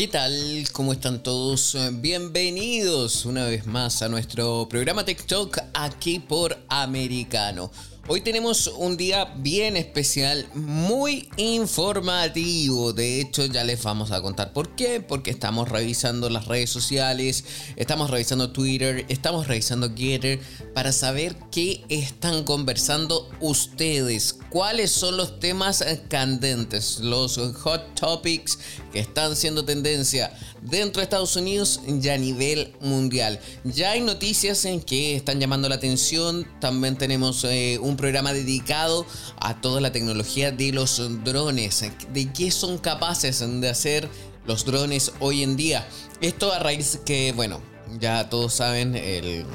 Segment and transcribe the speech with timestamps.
[0.00, 0.64] ¿Qué tal?
[0.72, 1.76] ¿Cómo están todos?
[2.00, 7.70] Bienvenidos una vez más a nuestro programa TikTok aquí por Americano.
[8.12, 12.92] Hoy tenemos un día bien especial, muy informativo.
[12.92, 15.00] De hecho, ya les vamos a contar por qué.
[15.00, 17.44] Porque estamos revisando las redes sociales,
[17.76, 20.40] estamos revisando Twitter, estamos revisando Getter
[20.74, 24.36] para saber qué están conversando ustedes.
[24.50, 28.58] Cuáles son los temas candentes, los hot topics
[28.92, 33.40] que están siendo tendencia dentro de Estados Unidos y a nivel mundial.
[33.64, 36.46] Ya hay noticias en que están llamando la atención.
[36.60, 39.06] También tenemos eh, un programa dedicado
[39.40, 44.08] a toda la tecnología de los drones, de qué son capaces de hacer
[44.46, 45.86] los drones hoy en día.
[46.20, 47.60] Esto a raíz que, bueno,
[47.98, 49.46] ya todos saben el,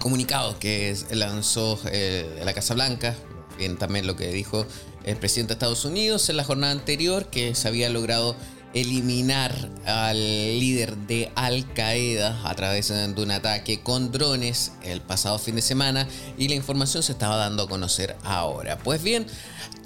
[0.00, 3.14] comunicado que lanzó eh, la Casa Blanca,
[3.58, 4.66] bien también lo que dijo
[5.04, 8.34] el presidente de Estados Unidos en la jornada anterior, que se había logrado
[8.74, 10.18] eliminar al
[10.58, 15.62] líder de Al Qaeda a través de un ataque con drones el pasado fin de
[15.62, 18.76] semana y la información se estaba dando a conocer ahora.
[18.78, 19.26] Pues bien,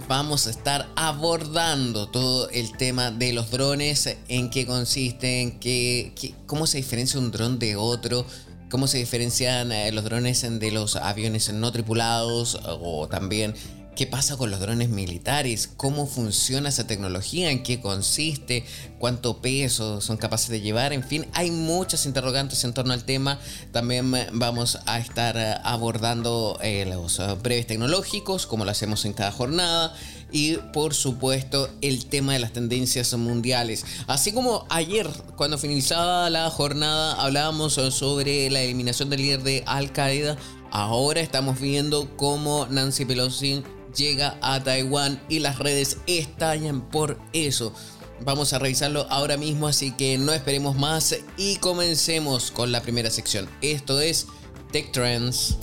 [0.09, 6.13] vamos a estar abordando todo el tema de los drones, en qué consisten, qué,
[6.47, 8.27] cómo se diferencia un dron de otro.
[8.71, 12.61] ¿Cómo se diferencian eh, los drones de los aviones no tripulados?
[12.67, 13.55] O también
[13.99, 15.69] ¿Qué pasa con los drones militares?
[15.77, 17.51] ¿Cómo funciona esa tecnología?
[17.51, 18.65] ¿En qué consiste?
[19.01, 20.93] ¿Cuánto peso son capaces de llevar?
[20.93, 23.41] En fin, hay muchas interrogantes en torno al tema.
[23.73, 29.15] También vamos a estar eh, abordando eh, los eh, breves tecnológicos, como lo hacemos en
[29.15, 29.93] cada jornada
[30.31, 33.85] y por supuesto el tema de las tendencias mundiales.
[34.07, 39.91] Así como ayer cuando finalizaba la jornada hablábamos sobre la eliminación del líder de Al
[39.91, 40.37] Qaeda,
[40.71, 43.65] ahora estamos viendo cómo Nancy Pelosi
[43.97, 47.73] llega a Taiwán y las redes estallan por eso.
[48.21, 53.11] Vamos a revisarlo ahora mismo, así que no esperemos más y comencemos con la primera
[53.11, 53.49] sección.
[53.63, 54.27] Esto es
[54.73, 55.57] Tech Trends.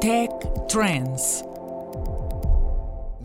[0.00, 0.30] Tech
[0.68, 1.44] Trends.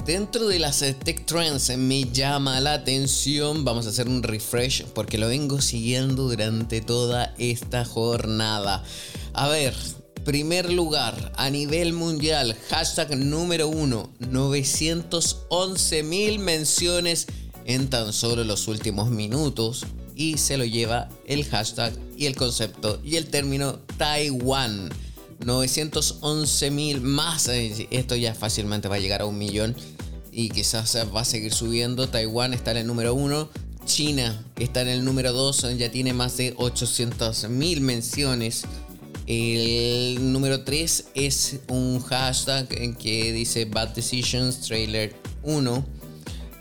[0.06, 5.17] Dentro de las Tech Trends me llama la atención, vamos a hacer un refresh porque
[5.17, 8.84] lo vengo siguiendo durante toda esta jornada.
[9.34, 9.75] A ver,
[10.27, 17.27] primer lugar a nivel mundial, hashtag número uno, 911 mil menciones
[17.63, 19.85] en tan solo los últimos minutos
[20.17, 24.89] y se lo lleva el hashtag y el concepto y el término Taiwán.
[25.45, 29.77] 911 mil más, eh, esto ya fácilmente va a llegar a un millón
[30.33, 32.09] y quizás va a seguir subiendo.
[32.09, 33.47] Taiwán está en el número uno.
[33.87, 38.66] China está en el número 2, ya tiene más de 800 mil menciones.
[39.27, 45.85] El número 3 es un hashtag que dice Bad Decisions Trailer 1.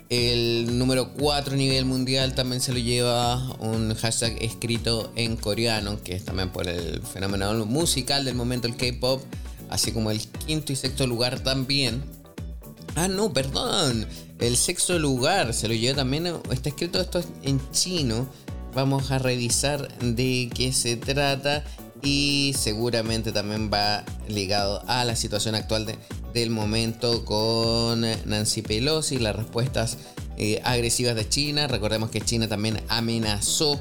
[0.09, 6.03] El número 4 a nivel mundial también se lo lleva un hashtag escrito en coreano,
[6.03, 9.23] que es también por el fenómeno musical del momento, el K-pop,
[9.69, 12.03] así como el quinto y sexto lugar también.
[12.95, 14.05] Ah, no, perdón.
[14.39, 18.27] El sexto lugar se lo lleva también, está escrito esto en chino.
[18.73, 21.63] Vamos a revisar de qué se trata
[22.01, 25.85] y seguramente también va ligado a la situación actual
[26.33, 29.97] del momento con Nancy Pelosi, las respuestas
[30.37, 31.67] eh, agresivas de China.
[31.67, 33.79] Recordemos que China también amenazó,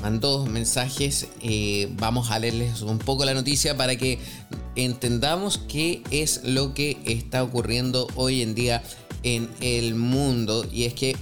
[0.00, 1.26] mandó mensajes.
[1.42, 4.18] Eh, vamos a leerles un poco la noticia para que
[4.74, 8.82] entendamos qué es lo que está ocurriendo hoy en día
[9.22, 10.66] en el mundo.
[10.72, 11.14] Y es que,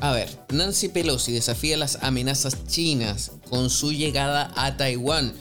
[0.00, 5.34] a ver, Nancy Pelosi desafía las amenazas chinas con su llegada a Taiwán.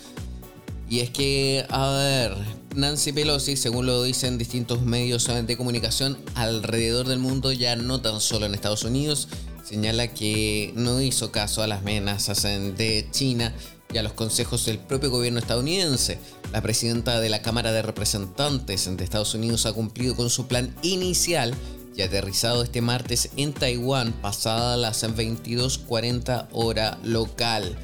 [0.92, 2.36] Y es que, a ver,
[2.76, 8.20] Nancy Pelosi, según lo dicen distintos medios de comunicación alrededor del mundo, ya no tan
[8.20, 9.30] solo en Estados Unidos,
[9.64, 13.56] señala que no hizo caso a las amenazas de China
[13.94, 16.20] y a los consejos del propio gobierno estadounidense.
[16.52, 20.76] La presidenta de la Cámara de Representantes de Estados Unidos ha cumplido con su plan
[20.82, 21.54] inicial
[21.96, 27.78] y aterrizado este martes en Taiwán pasada las 22.40 hora local.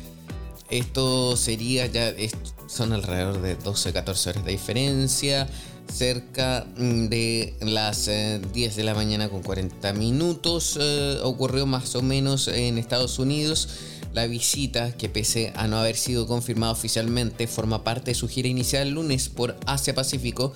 [0.70, 2.14] Esto sería ya,
[2.68, 5.48] son alrededor de 12-14 horas de diferencia,
[5.92, 10.78] cerca mm, de las 10 eh, de la mañana con 40 minutos.
[10.80, 13.70] Eh, ocurrió más o menos en Estados Unidos.
[14.14, 18.48] La visita, que pese a no haber sido confirmada oficialmente, forma parte de su gira
[18.48, 20.54] inicial lunes por Asia-Pacífico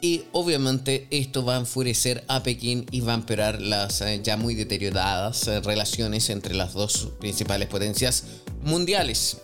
[0.00, 4.36] y obviamente esto va a enfurecer a Pekín y va a empeorar las eh, ya
[4.36, 8.24] muy deterioradas eh, relaciones entre las dos principales potencias
[8.62, 9.38] mundiales.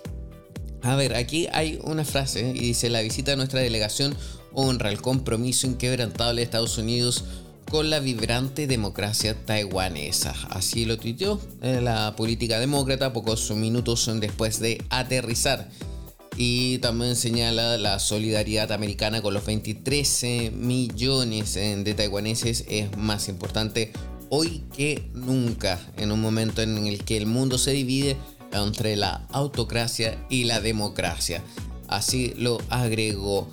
[0.83, 4.17] A ver, aquí hay una frase y dice, la visita de nuestra delegación
[4.53, 7.25] honra el compromiso inquebrantable de Estados Unidos
[7.71, 10.35] con la vibrante democracia taiwanesa.
[10.51, 15.69] Así lo tuiteó eh, la política demócrata pocos minutos después de aterrizar.
[16.39, 23.93] Y también señala la solidaridad americana con los 23 millones de taiwaneses es más importante
[24.29, 28.17] hoy que nunca, en un momento en el que el mundo se divide
[28.65, 31.43] entre la autocracia y la democracia.
[31.89, 33.49] Así lo agregó.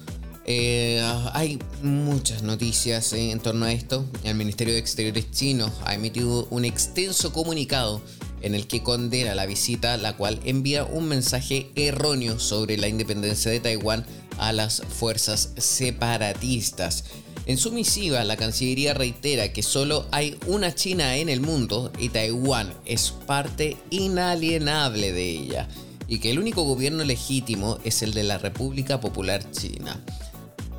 [0.45, 1.01] Eh,
[1.33, 4.05] hay muchas noticias en torno a esto.
[4.23, 8.01] El Ministerio de Exteriores chino ha emitido un extenso comunicado
[8.41, 13.49] en el que condena la visita, la cual envía un mensaje erróneo sobre la independencia
[13.49, 14.05] de Taiwán
[14.37, 17.05] a las fuerzas separatistas.
[17.45, 22.07] En su misiva, la Cancillería reitera que solo hay una China en el mundo y
[22.07, 25.67] Taiwán es parte inalienable de ella,
[26.07, 30.01] y que el único gobierno legítimo es el de la República Popular China.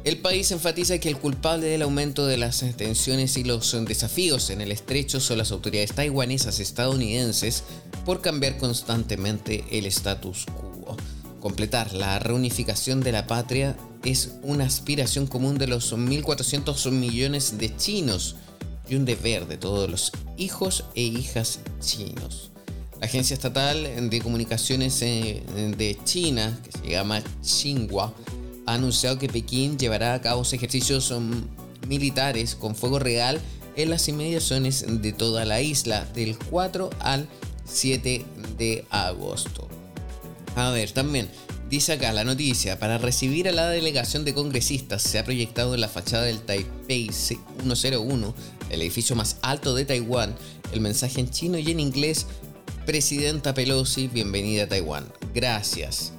[0.05, 4.63] El país enfatiza que el culpable del aumento de las tensiones y los desafíos en
[4.63, 7.65] el estrecho son las autoridades taiwanesas estadounidenses
[8.07, 10.97] por cambiar constantemente el status quo.
[11.41, 13.77] Completar la reunificación de la patria
[14.11, 18.37] es una aspiración común de los 1.400 millones de chinos
[18.89, 22.51] y un deber de todos los hijos e hijas chinos.
[23.01, 25.43] La Agencia Estatal de Comunicaciones eh,
[25.77, 28.15] de China, que se llama Xinhua,
[28.67, 33.41] ha anunciado que Pekín llevará a cabo ejercicios mm, militares con fuego real
[33.77, 37.29] en las inmediaciones de toda la isla del 4 al
[37.67, 38.25] 7
[38.57, 39.69] de agosto.
[40.57, 41.29] A ver, también
[41.75, 45.81] dice acá la noticia, para recibir a la delegación de congresistas se ha proyectado en
[45.81, 48.35] la fachada del Taipei 101,
[48.71, 50.37] el edificio más alto de Taiwán,
[50.73, 52.27] el mensaje en chino y en inglés,
[52.87, 55.13] Presidenta Pelosi, bienvenida a Taiwán.
[55.35, 56.13] Gracias.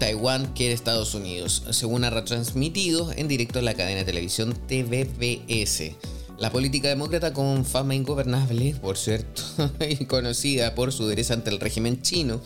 [0.00, 5.92] Taiwán quiere Estados Unidos, según ha retransmitido en directo en la cadena de televisión TVBS.
[6.40, 9.42] La política demócrata con fama ingobernable, por cierto,
[9.88, 12.40] y conocida por su derecha ante el régimen chino,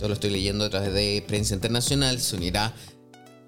[0.00, 2.72] esto lo estoy leyendo a través de prensa internacional, se unirá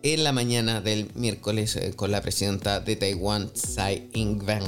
[0.02, 4.62] en la mañana del miércoles eh, con la presidenta de Taiwán, Tsai Ing-wen.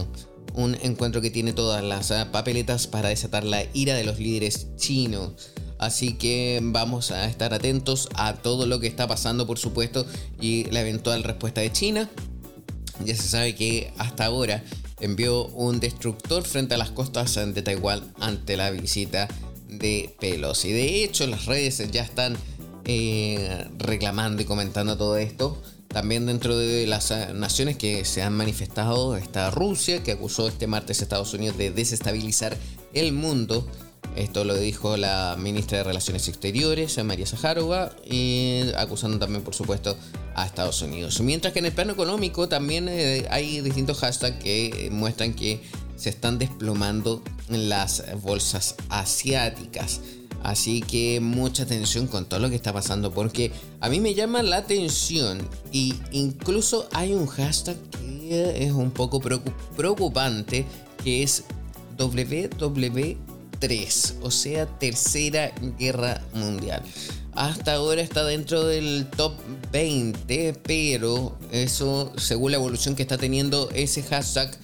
[0.54, 4.68] Un encuentro que tiene todas las eh, papeletas para desatar la ira de los líderes
[4.76, 5.50] chinos.
[5.78, 10.06] Así que vamos a estar atentos a todo lo que está pasando, por supuesto,
[10.40, 12.08] y la eventual respuesta de China.
[13.04, 14.64] Ya se sabe que hasta ahora
[15.00, 19.28] envió un destructor frente a las costas de Taiwán ante la visita
[19.78, 20.72] de Pelosi.
[20.72, 22.36] De hecho, las redes ya están
[22.84, 25.60] eh, reclamando y comentando todo esto.
[25.88, 31.00] También dentro de las naciones que se han manifestado está Rusia, que acusó este martes
[31.00, 32.56] a Estados Unidos de desestabilizar
[32.94, 33.66] el mundo.
[34.16, 39.96] Esto lo dijo la ministra de Relaciones Exteriores, María Zaharova, y acusando también, por supuesto,
[40.34, 41.20] a Estados Unidos.
[41.20, 45.60] Mientras que en el plano económico también eh, hay distintos hashtags que muestran que
[45.96, 50.00] se están desplomando las bolsas asiáticas.
[50.42, 53.50] Así que mucha atención con todo lo que está pasando porque
[53.80, 55.38] a mí me llama la atención
[55.72, 57.76] y incluso hay un hashtag
[58.28, 59.22] que es un poco
[59.74, 60.66] preocupante
[61.02, 61.44] que es
[61.96, 66.82] WW3, o sea, Tercera Guerra Mundial.
[67.32, 69.32] Hasta ahora está dentro del top
[69.72, 74.56] 20, pero eso, según la evolución que está teniendo ese hashtag,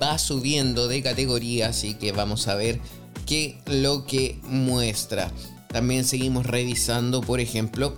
[0.00, 2.80] va subiendo de categoría, así que vamos a ver
[3.26, 5.30] qué lo que muestra.
[5.68, 7.96] También seguimos revisando, por ejemplo,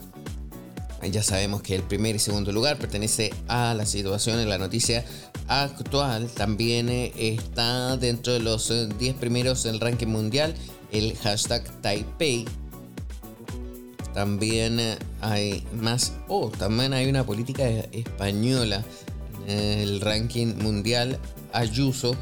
[1.10, 5.04] ya sabemos que el primer y segundo lugar pertenece a la situación en la noticia
[5.48, 6.28] actual.
[6.28, 10.54] También eh, está dentro de los 10 eh, primeros del ranking mundial
[10.92, 12.44] el hashtag Taipei.
[14.14, 18.84] También eh, hay más, oh, también hay una política española
[19.46, 21.18] en el ranking mundial
[21.54, 22.16] Ayuso.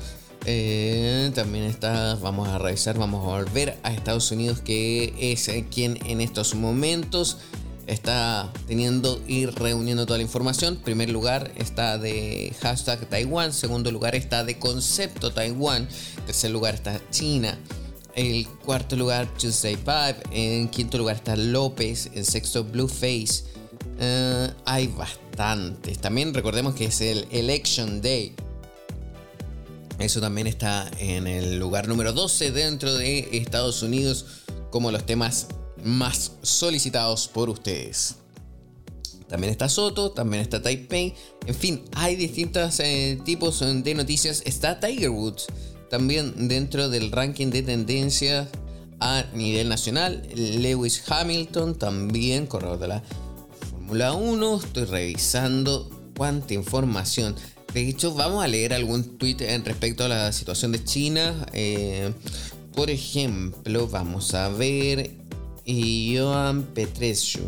[0.44, 5.98] Eh, también está, vamos a revisar, vamos a volver a Estados Unidos, que es quien
[6.06, 7.38] en estos momentos
[7.86, 10.76] está teniendo y reuniendo toda la información.
[10.76, 15.88] Primer lugar está de hashtag Taiwán, segundo lugar está de concepto Taiwán,
[16.26, 17.58] tercer lugar está China.
[18.14, 20.22] El cuarto lugar, Tuesday Pipe.
[20.32, 22.10] En quinto lugar está López.
[22.12, 23.44] En sexto, Blueface.
[23.98, 25.98] Eh, hay bastantes.
[25.98, 28.34] También recordemos que es el Election Day.
[29.98, 34.26] Eso también está en el lugar número 12 dentro de Estados Unidos
[34.70, 35.48] como los temas
[35.84, 38.16] más solicitados por ustedes.
[39.28, 41.14] También está Soto, también está Taipei.
[41.46, 44.42] En fin, hay distintos eh, tipos de noticias.
[44.44, 45.46] Está Tiger Woods
[45.88, 48.48] también dentro del ranking de tendencias
[49.00, 50.26] a nivel nacional.
[50.34, 53.02] Lewis Hamilton también, corredor de la
[53.70, 54.56] Fórmula 1.
[54.56, 57.34] Estoy revisando cuánta información.
[57.74, 61.46] De hecho, vamos a leer algún tweet en respecto a la situación de China.
[61.52, 62.12] Eh,
[62.74, 65.10] por ejemplo, vamos a ver.
[65.64, 67.40] Joan Petrescu.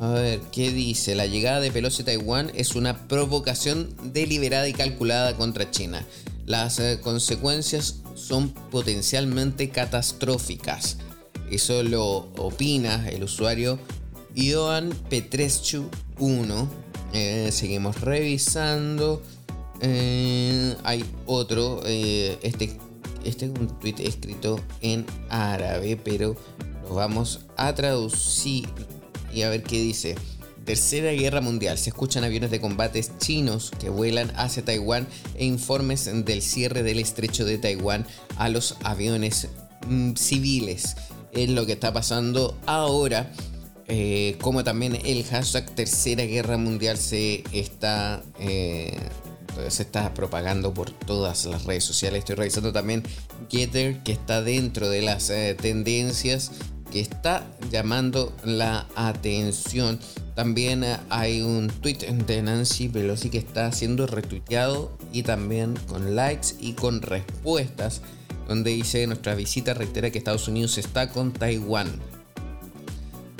[0.00, 1.14] A ver, ¿qué dice?
[1.14, 6.04] La llegada de Pelosi a Taiwán es una provocación deliberada y calculada contra China.
[6.46, 10.98] Las eh, consecuencias son potencialmente catastróficas.
[11.50, 13.78] Eso lo opina el usuario
[14.36, 16.70] Joan Petrescu 1.
[17.12, 19.22] Eh, seguimos revisando.
[19.82, 21.82] Eh, hay otro.
[21.84, 22.78] este,
[23.24, 26.36] este es un tweet escrito en árabe, pero
[26.88, 28.68] lo vamos a traducir
[29.32, 30.14] y a ver qué dice.
[30.64, 31.76] Tercera Guerra Mundial.
[31.78, 36.98] Se escuchan aviones de combates chinos que vuelan hacia Taiwán e informes del cierre del
[36.98, 39.48] estrecho de Taiwán a los aviones
[39.88, 40.96] mm, civiles.
[41.32, 43.32] Es lo que está pasando ahora.
[43.88, 48.96] Eh, como también el hashtag Tercera Guerra Mundial se está, eh,
[49.70, 52.20] se está propagando por todas las redes sociales.
[52.20, 53.02] Estoy revisando también
[53.50, 56.52] Getter, que está dentro de las eh, tendencias
[56.92, 59.98] que está llamando la atención.
[60.34, 66.48] También hay un tweet de Nancy Pelosi que está siendo retuiteado y también con likes
[66.60, 68.02] y con respuestas,
[68.46, 71.90] donde dice nuestra visita reitera que Estados Unidos está con Taiwán.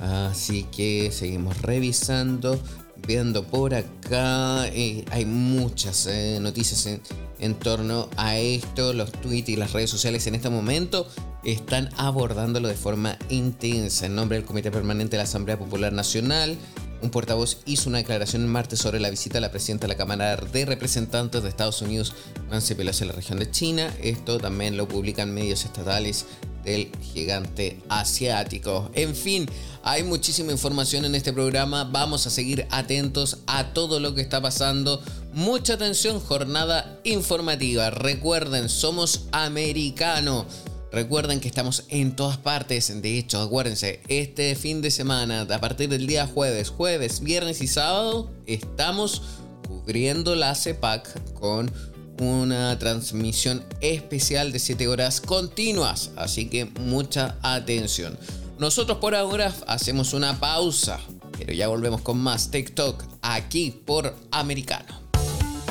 [0.01, 2.59] Así que seguimos revisando,
[3.07, 4.67] viendo por acá.
[4.69, 7.01] Eh, hay muchas eh, noticias en,
[7.39, 11.09] en torno a esto, los tweets y las redes sociales en este momento
[11.45, 14.07] están abordándolo de forma intensa.
[14.07, 16.57] En nombre del Comité Permanente de la Asamblea Popular Nacional,
[17.03, 19.97] un portavoz hizo una declaración el martes sobre la visita a la presidenta de la
[19.97, 22.15] Cámara de Representantes de Estados Unidos,
[22.49, 23.93] Nancy Pelosi, a la región de China.
[24.01, 26.27] Esto también lo publican medios estatales
[26.65, 28.91] del gigante asiático.
[28.95, 29.49] En fin,
[29.83, 31.85] hay muchísima información en este programa.
[31.85, 35.03] Vamos a seguir atentos a todo lo que está pasando.
[35.33, 37.91] Mucha atención, jornada informativa.
[37.91, 40.47] Recuerden, somos americanos.
[40.93, 43.01] Recuerden que estamos en todas partes.
[43.01, 47.67] De hecho, acuérdense, este fin de semana, a partir del día jueves, jueves, viernes y
[47.67, 49.23] sábado, estamos
[49.67, 51.73] cubriendo la CEPAC con
[52.21, 56.11] una transmisión especial de 7 horas continuas.
[56.17, 58.19] Así que mucha atención.
[58.59, 61.01] Nosotros por ahora hacemos una pausa,
[61.37, 65.03] pero ya volvemos con más TikTok aquí por Americano.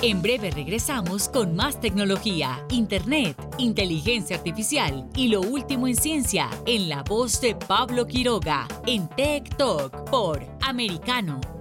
[0.01, 6.89] En breve regresamos con más tecnología, internet, inteligencia artificial y lo último en ciencia en
[6.89, 11.60] la voz de Pablo Quiroga en Tech Talk por Americano.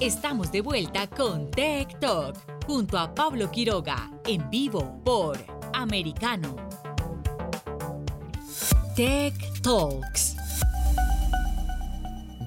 [0.00, 2.36] Estamos de vuelta con Tech Talk
[2.66, 5.38] junto a Pablo Quiroga en vivo por
[5.72, 6.56] Americano.
[8.96, 10.34] Tech Talks.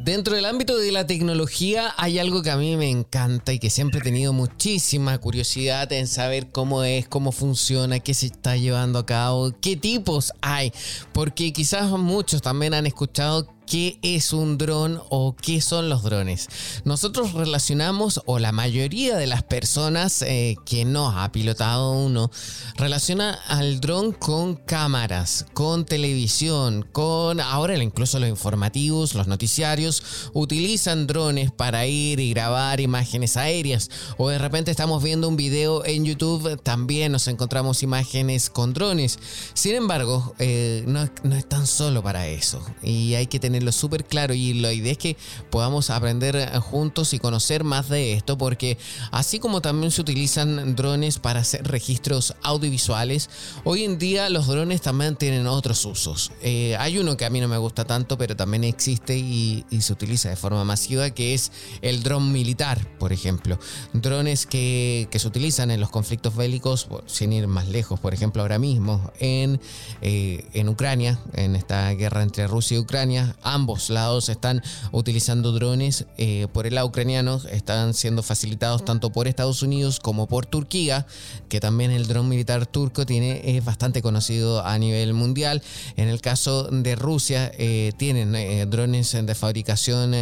[0.04, 3.70] Dentro del ámbito de la tecnología hay algo que a mí me encanta y que
[3.70, 9.00] siempre he tenido muchísima curiosidad en saber cómo es, cómo funciona, qué se está llevando
[9.00, 10.74] a cabo, qué tipos hay,
[11.14, 16.48] porque quizás muchos también han escuchado qué es un dron o qué son los drones.
[16.86, 22.32] Nosotros relacionamos, o la mayoría de las personas eh, que no ha pilotado uno,
[22.78, 31.06] relaciona al dron con cámaras, con televisión, con ahora incluso los informativos, los noticiarios, utilizan
[31.06, 33.90] drones para ir y grabar imágenes aéreas.
[34.18, 39.20] O de repente estamos viendo un video en YouTube, también nos encontramos imágenes con drones.
[39.54, 42.62] Sin embargo, eh, no, no es tan solo para eso.
[42.82, 45.18] Y hay que tener lo súper claro y la idea es que
[45.50, 48.78] podamos aprender juntos y conocer más de esto porque
[49.12, 53.30] así como también se utilizan drones para hacer registros audiovisuales,
[53.64, 56.32] hoy en día los drones también tienen otros usos.
[56.42, 59.94] Eh, hay uno que a mí no me gusta tanto, pero también existe y, se
[59.94, 63.60] utiliza de forma masiva, que es el dron militar, por ejemplo.
[63.94, 68.60] Drones que, se utilizan en los conflictos bélicos, sin ir más lejos, por ejemplo, ahora
[68.60, 69.60] mismo en,
[70.02, 74.62] eh, en Ucrania, en esta guerra entre Rusia y Ucrania, ambos lados están
[74.92, 76.06] utilizando drones.
[76.18, 81.06] Eh, por el lado ucraniano están siendo facilitados tanto por Estados Unidos como por Turquía,
[81.50, 85.62] que también el dron militar turco tiene, es bastante conocido a nivel mundial.
[85.96, 90.14] En el caso de Rusia, eh, tienen eh, drones de fabricación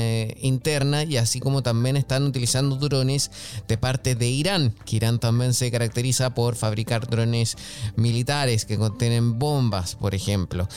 [0.42, 3.32] interna y así como también están utilizando drones
[3.68, 7.58] de parte de Irán, que Irán también se caracteriza por fabricar drones
[7.96, 10.68] militares que contienen bombas, por ejemplo.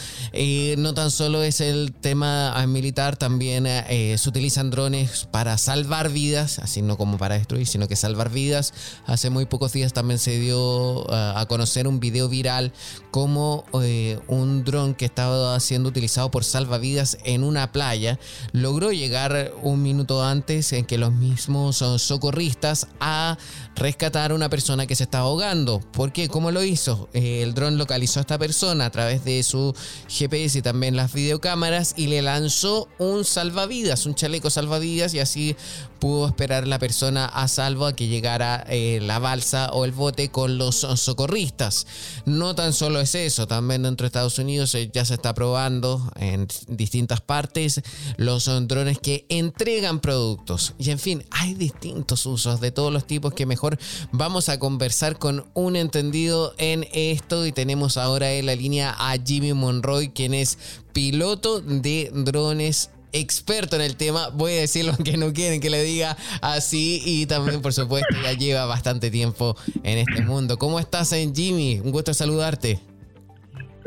[0.79, 2.38] no tan solo es el tema
[2.69, 7.89] militar también eh, se utilizan drones para salvar vidas, así no como para destruir, sino
[7.89, 8.73] que salvar vidas.
[9.07, 12.73] Hace muy pocos días también se dio eh, a conocer un video viral
[13.11, 18.19] como eh, un dron que estaba siendo utilizado por salvavidas en una playa
[18.53, 23.39] logró llegar un minuto antes en que los mismos socorristas a
[23.77, 25.81] rescatar a una persona que se estaba ahogando.
[25.81, 26.29] ¿Por qué?
[26.29, 27.09] ¿Cómo lo hizo?
[27.13, 29.75] el dron localizó a esta persona a través de su
[30.09, 35.57] GPS y también las videocámaras y le lanzó un salvavidas, un chaleco salvavidas y así
[35.99, 40.29] pudo esperar la persona a salvo a que llegara eh, la balsa o el bote
[40.29, 41.87] con los socorristas.
[42.27, 46.13] No tan solo es eso, también dentro de Estados Unidos eh, ya se está probando
[46.17, 47.81] en distintas partes
[48.19, 50.75] los drones que entregan productos.
[50.79, 53.79] Y en fin, hay distintos usos de todos los tipos que mejor
[54.13, 59.17] vamos a conversar con un entendido en esto y tenemos ahora en la línea a
[59.17, 60.59] Jimmy Monroy, quien es
[60.99, 65.71] piloto de drones experto en el tema, voy a decir lo que no quieren que
[65.71, 70.59] le diga así y también por supuesto ya lleva bastante tiempo en este mundo.
[70.59, 71.79] ¿Cómo estás, Jimmy?
[71.85, 72.81] Un gusto saludarte.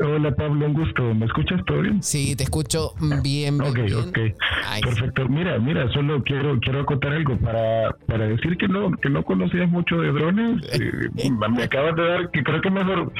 [0.02, 1.14] Hola Pablo, un gusto.
[1.14, 2.02] ¿Me escuchas todo bien?
[2.02, 3.60] Sí, te escucho bien, bien.
[3.60, 4.18] Ok, ok.
[4.82, 5.28] Perfecto.
[5.28, 9.68] Mira, mira, solo quiero quiero acotar algo para, para decir que no que no conocías
[9.68, 10.62] mucho de drones.
[10.72, 13.12] Eh, me acabas de dar que creo que mejor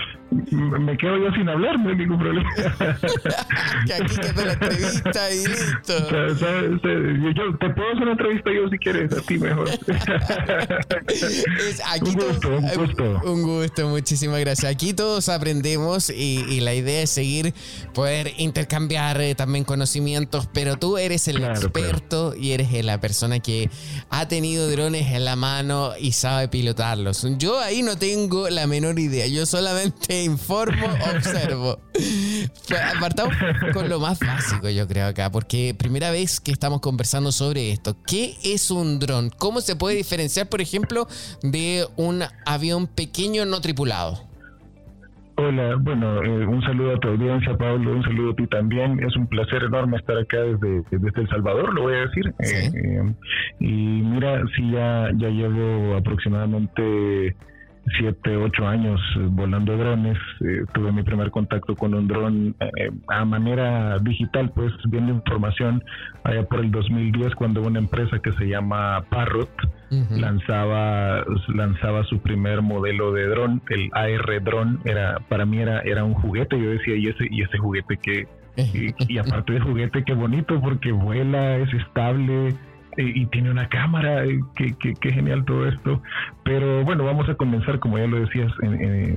[0.51, 2.49] me quedo yo sin hablar, no hay ningún problema.
[3.87, 5.93] que aquí quedó la entrevista y listo.
[7.37, 9.69] yo te puedo hacer una entrevista yo si quieres, a ti mejor.
[12.01, 13.21] un gusto, un gusto.
[13.25, 14.73] Un gusto, muchísimas gracias.
[14.73, 17.55] Aquí todos aprendemos y, y la idea es seguir,
[17.95, 23.71] poder intercambiar eh, también conocimientos, pero tú eres el experto y eres la persona que
[24.11, 27.27] ha tenido drones en la mano y sabe pilotarlos.
[27.39, 31.79] Yo ahí no tengo la menor idea, yo solamente informo, observo.
[32.97, 33.35] Apartamos
[33.73, 37.97] con lo más básico, yo creo acá, porque primera vez que estamos conversando sobre esto.
[38.07, 39.31] ¿Qué es un dron?
[39.31, 41.09] ¿Cómo se puede diferenciar, por ejemplo,
[41.43, 44.32] de un avión pequeño no tripulado?
[45.45, 49.03] Hola, bueno, eh, un saludo a tu audiencia, Pablo, un saludo a ti también.
[49.03, 52.33] Es un placer enorme estar acá desde, desde El Salvador, lo voy a decir.
[52.39, 53.15] Eh, eh,
[53.59, 57.35] y mira, sí, ya, ya llevo aproximadamente
[57.99, 60.19] siete, ocho años volando drones.
[60.73, 62.55] tuve mi primer contacto con un dron
[63.09, 65.83] a manera digital, pues viendo información
[66.25, 69.51] allá por el 2010 cuando una empresa que se llama Parrot
[70.11, 76.05] lanzaba lanzaba su primer modelo de dron, el AR dron, era para mí era era
[76.05, 78.27] un juguete, yo decía, y ese y ese juguete que
[79.09, 82.55] y, aparte de juguete qué bonito porque vuela, es estable,
[82.97, 84.25] y, tiene una cámara,
[84.57, 86.03] qué, qué, genial todo esto.
[86.45, 88.53] Pero bueno, vamos a comenzar, como ya lo decías,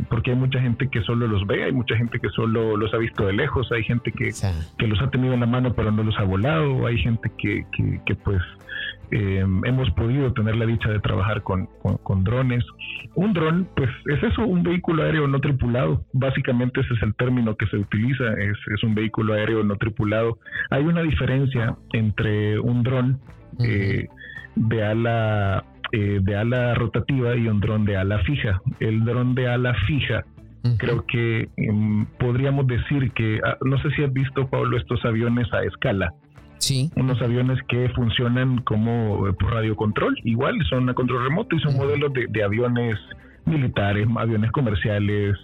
[0.09, 2.97] porque hay mucha gente que solo los ve, hay mucha gente que solo los ha
[2.97, 4.31] visto de lejos, hay gente que,
[4.77, 7.65] que los ha tenido en la mano pero no los ha volado, hay gente que,
[7.71, 8.41] que, que pues
[9.11, 12.65] Em, hemos podido tener la dicha de trabajar con, con, drones.
[13.13, 16.03] Un dron, pues es eso, un vehículo aéreo no tripulado.
[16.13, 20.39] Básicamente ese es el término que se utiliza, es, es un vehículo aéreo no tripulado.
[20.71, 23.19] Hay una diferencia entre un dron
[23.63, 24.07] eh,
[24.55, 28.61] de ala eh, de ala rotativa y un dron de ala fija.
[28.79, 30.23] El dron de ala fija
[30.77, 35.51] creo que em, podríamos decir que, ah, no sé si has visto, Pablo, estos aviones
[35.53, 36.13] a escala.
[36.57, 36.89] Sí.
[36.95, 41.75] Unos aviones que funcionan como eh, por radiocontrol, igual son a control remoto y son
[41.77, 42.97] modelos de, aviones
[43.45, 45.35] militares, aviones comerciales.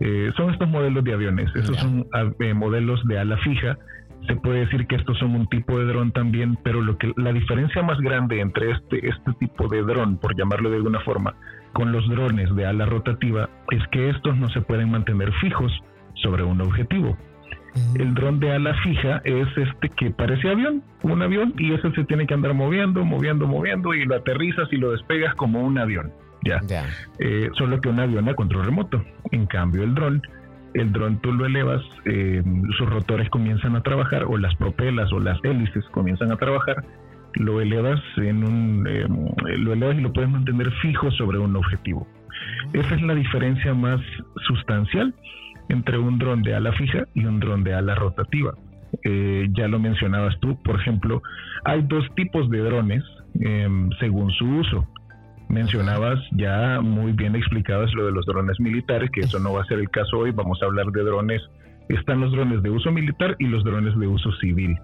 [0.00, 1.48] Eh, son estos modelos de aviones.
[1.54, 3.78] Esos son ah, eh, modelos de ala fija.
[4.26, 7.32] Se puede decir que estos son un tipo de dron también, pero lo que la
[7.32, 11.34] diferencia más grande entre este este tipo de dron, por llamarlo de alguna forma,
[11.72, 15.72] con los drones de ala rotativa es que estos no se pueden mantener fijos
[16.14, 17.16] sobre un objetivo.
[17.96, 22.04] El dron de ala fija es este que parece avión, un avión, y ese se
[22.04, 26.12] tiene que andar moviendo, moviendo, moviendo, y lo aterrizas y lo despegas como un avión.
[26.44, 26.60] Ya.
[27.18, 29.02] Eh, solo que un avión a control remoto.
[29.32, 30.22] En cambio, el dron,
[30.74, 32.42] el dron tú lo elevas, eh,
[32.76, 36.84] sus rotores comienzan a trabajar, o las propelas o las hélices comienzan a trabajar,
[37.34, 39.06] lo elevas en un, eh,
[39.58, 42.06] lo elevas y lo puedes mantener fijo sobre un objetivo.
[42.72, 44.00] Esa es la diferencia más
[44.46, 45.14] sustancial
[45.68, 48.54] entre un dron de ala fija y un dron de ala rotativa.
[49.04, 51.22] Eh, ya lo mencionabas tú, por ejemplo,
[51.64, 53.02] hay dos tipos de drones
[53.98, 54.86] según su uso.
[55.48, 59.66] Mencionabas ya muy bien explicadas lo de los drones militares, que eso no va a
[59.66, 61.42] ser el caso hoy, vamos a hablar de drones.
[61.88, 64.76] Están los drones de uso militar y los drones de uso civil.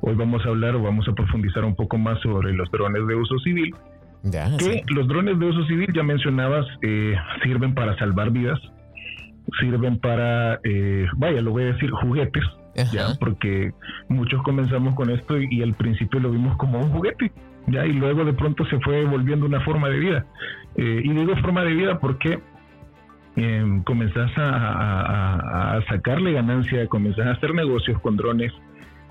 [0.00, 3.14] Hoy vamos a hablar o vamos a profundizar un poco más sobre los drones de
[3.14, 3.74] uso civil.
[4.58, 8.58] que los drones de uso civil, ya mencionabas, eh, sirven para salvar vidas,
[9.60, 12.44] sirven para, eh, vaya, lo voy a decir, juguetes,
[12.92, 13.72] ya, porque
[14.08, 17.32] muchos comenzamos con esto y, al principio lo vimos como un juguete,
[17.66, 20.26] ya, y luego de pronto se fue volviendo una forma de vida.
[20.76, 22.38] Eh, y digo forma de vida porque
[23.36, 28.52] eh, comenzás a, sacarle ganancia, comenzás a hacer negocios con drones.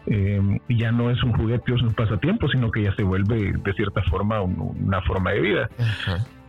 [0.07, 3.53] y ya no es un juguete o es un pasatiempo, sino que ya se vuelve
[3.53, 5.69] de cierta forma una forma de vida.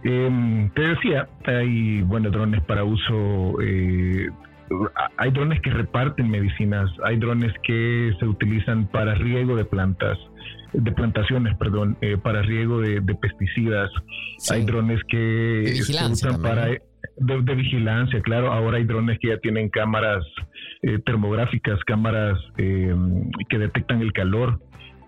[0.09, 4.29] Eh, te decía, hay bueno drones para uso, eh,
[5.17, 10.17] hay drones que reparten medicinas, hay drones que se utilizan para riego de plantas,
[10.77, 13.91] de plantaciones, perdón, eh, para riego de, pesticidas,
[14.51, 19.69] hay drones que se usan para de, vigilancia, claro, ahora hay drones que ya tienen
[19.71, 20.25] cámaras
[20.83, 24.61] eh, termográficas, cámaras que detectan el calor,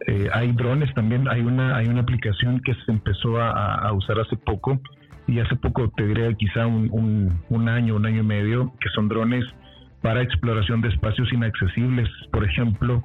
[0.07, 4.37] eh, hay drones también, hay una, hay una aplicación que se empezó a, usar hace
[4.37, 4.81] poco,
[5.27, 9.09] y hace poco te diré quizá un, un, año, un año y medio, que son
[9.09, 9.45] drones
[10.01, 12.09] para exploración de espacios inaccesibles.
[12.33, 13.05] Por ejemplo,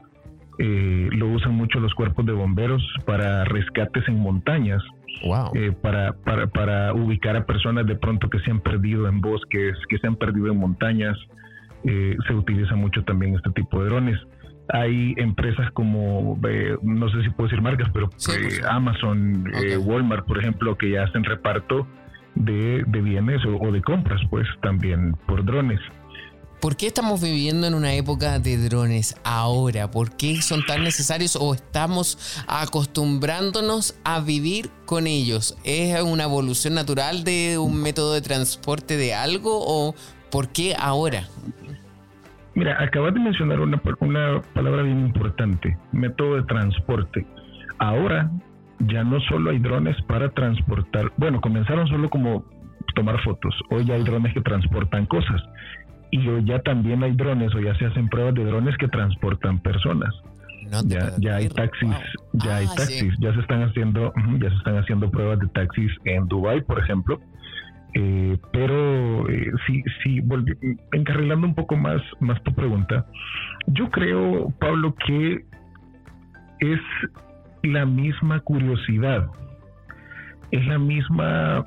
[0.60, 4.82] eh, lo usan mucho los cuerpos de bomberos para rescates en montañas.
[5.54, 9.78] Eh, para, para, para, ubicar a personas de pronto que se han perdido en bosques,
[9.88, 11.18] que se han perdido en montañas.
[11.84, 14.20] se utiliza mucho también este tipo de drones
[14.70, 20.26] hay empresas como, eh, no sé si puedo decir marcas, pero eh, Amazon, eh, Walmart,
[20.26, 21.88] por ejemplo, que ya hacen reparto
[22.36, 25.80] de, bienes o, de compras, pues también por drones.
[26.64, 29.92] ¿Por qué estamos viviendo en una época de drones ahora?
[29.92, 35.58] ¿Por qué son tan necesarios o estamos acostumbrándonos a vivir con ellos?
[35.66, 39.94] ¿Es una evolución natural de un método de transporte de algo o
[40.32, 41.24] por qué ahora?
[42.56, 47.28] Mira, acabas de mencionar una, palabra bien importante, método de transporte.
[47.80, 48.32] Ahora
[48.88, 52.46] ya no solo hay drones para transportar, bueno, comenzaron solo como
[52.96, 55.42] tomar fotos, hoy ya hay drones que transportan cosas
[56.14, 59.58] y hoy ya también hay drones o ya se hacen pruebas de drones que transportan
[59.58, 60.14] personas.
[60.86, 61.98] ya, ya hay taxis,
[62.34, 65.92] ya hay ah, taxis, ya se están haciendo, ya se están haciendo pruebas de taxis
[66.06, 67.20] en Dubai, por ejemplo,
[67.96, 70.22] eh, pero eh, si, si
[70.92, 73.08] encarrilando un poco más, más tu pregunta,
[73.66, 75.44] yo creo, Pablo, que
[76.60, 76.80] es
[77.64, 79.32] la misma curiosidad,
[80.52, 81.66] es la misma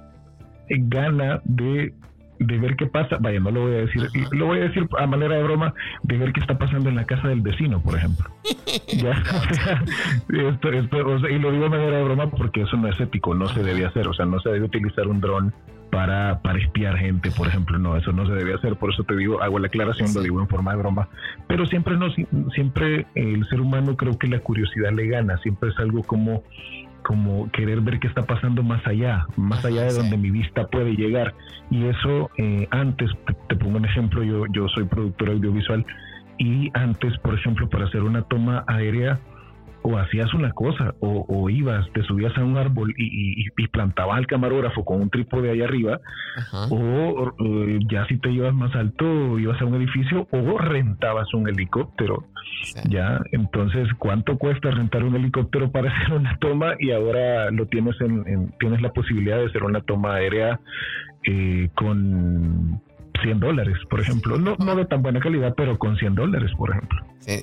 [0.68, 1.92] gana de
[2.38, 5.06] de ver qué pasa, vaya, no lo voy a decir, lo voy a decir a
[5.06, 8.26] manera de broma, de ver qué está pasando en la casa del vecino, por ejemplo.
[8.88, 9.12] ya,
[10.48, 13.48] esto, esto, y lo digo a manera de broma porque eso no es ético, no
[13.48, 15.54] se debe hacer, o sea, no se debe utilizar un dron
[15.90, 19.16] para, para espiar gente, por ejemplo, no, eso no se debe hacer, por eso te
[19.16, 21.08] digo, hago la aclaración, lo digo en forma de broma,
[21.46, 22.06] pero siempre no,
[22.52, 26.42] siempre el ser humano creo que la curiosidad le gana, siempre es algo como
[27.06, 30.96] como querer ver qué está pasando más allá, más allá de donde mi vista puede
[30.96, 31.34] llegar.
[31.70, 33.08] Y eso eh, antes,
[33.48, 35.86] te, pongo un ejemplo, yo, yo soy productor audiovisual
[36.38, 39.20] y antes, por ejemplo, para hacer una toma aérea
[39.86, 44.26] o hacías una cosa, o, ibas, te subías a un árbol y, y, plantabas al
[44.26, 46.00] camarógrafo con un trípode ahí arriba,
[46.70, 47.32] o,
[47.88, 52.24] ya si te ibas más alto, ibas a un edificio, o rentabas un helicóptero.
[52.88, 56.74] Ya, entonces, ¿cuánto cuesta rentar un helicóptero para hacer una toma?
[56.80, 60.58] Y ahora lo tienes en, tienes la posibilidad de hacer una toma aérea
[61.24, 62.82] eh, con
[63.22, 64.38] 100 dólares, por ejemplo.
[64.38, 66.98] No, no de tan buena calidad, pero con 100 dólares, por ejemplo.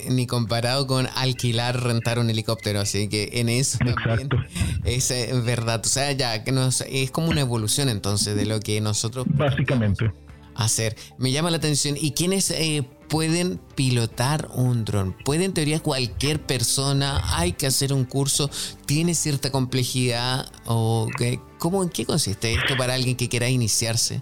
[0.09, 2.79] ni comparado con alquilar, rentar un helicóptero.
[2.79, 4.37] Así que en eso Exacto.
[4.83, 5.81] es eh, verdad.
[5.83, 9.25] O sea, ya que nos, es como una evolución entonces de lo que nosotros.
[9.29, 10.11] Básicamente.
[10.55, 10.95] Hacer.
[11.17, 11.95] Me llama la atención.
[11.99, 15.15] ¿Y quiénes eh, pueden pilotar un dron?
[15.25, 17.21] ¿Puede en teoría cualquier persona?
[17.37, 18.49] ¿Hay que hacer un curso?
[18.85, 20.45] ¿Tiene cierta complejidad?
[20.65, 21.39] ¿O qué?
[21.57, 24.21] ¿Cómo, ¿En qué consiste esto para alguien que quiera iniciarse?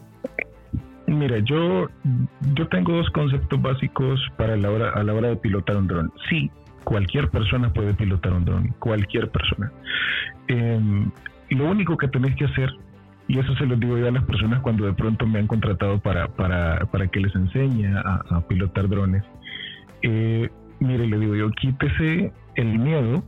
[1.11, 1.89] Mira, yo,
[2.55, 6.09] yo tengo dos conceptos básicos para la hora, a la hora de pilotar un dron.
[6.29, 6.49] Sí,
[6.85, 9.69] cualquier persona puede pilotar un dron, cualquier persona.
[10.47, 11.11] Em,
[11.49, 12.69] lo único que tenéis que hacer,
[13.27, 15.99] y eso se lo digo yo a las personas cuando de pronto me han contratado
[15.99, 19.25] para, para, para que les enseñe a, pilotar drones,
[20.03, 23.21] eh, mire, le digo yo, quítese el miedo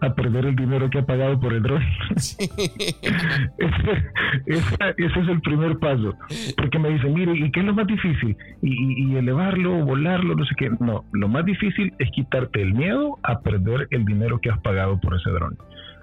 [0.00, 1.82] a perder el dinero que ha pagado por el dron.
[4.46, 6.14] ese, es el primer paso.
[6.56, 8.36] Porque me dicen, mire, ¿y qué es lo más difícil?
[8.62, 10.70] Y, elevarlo, volarlo, no sé qué.
[10.80, 15.00] No, lo más difícil es quitarte el miedo a perder el dinero que has pagado
[15.00, 15.56] por ese dron.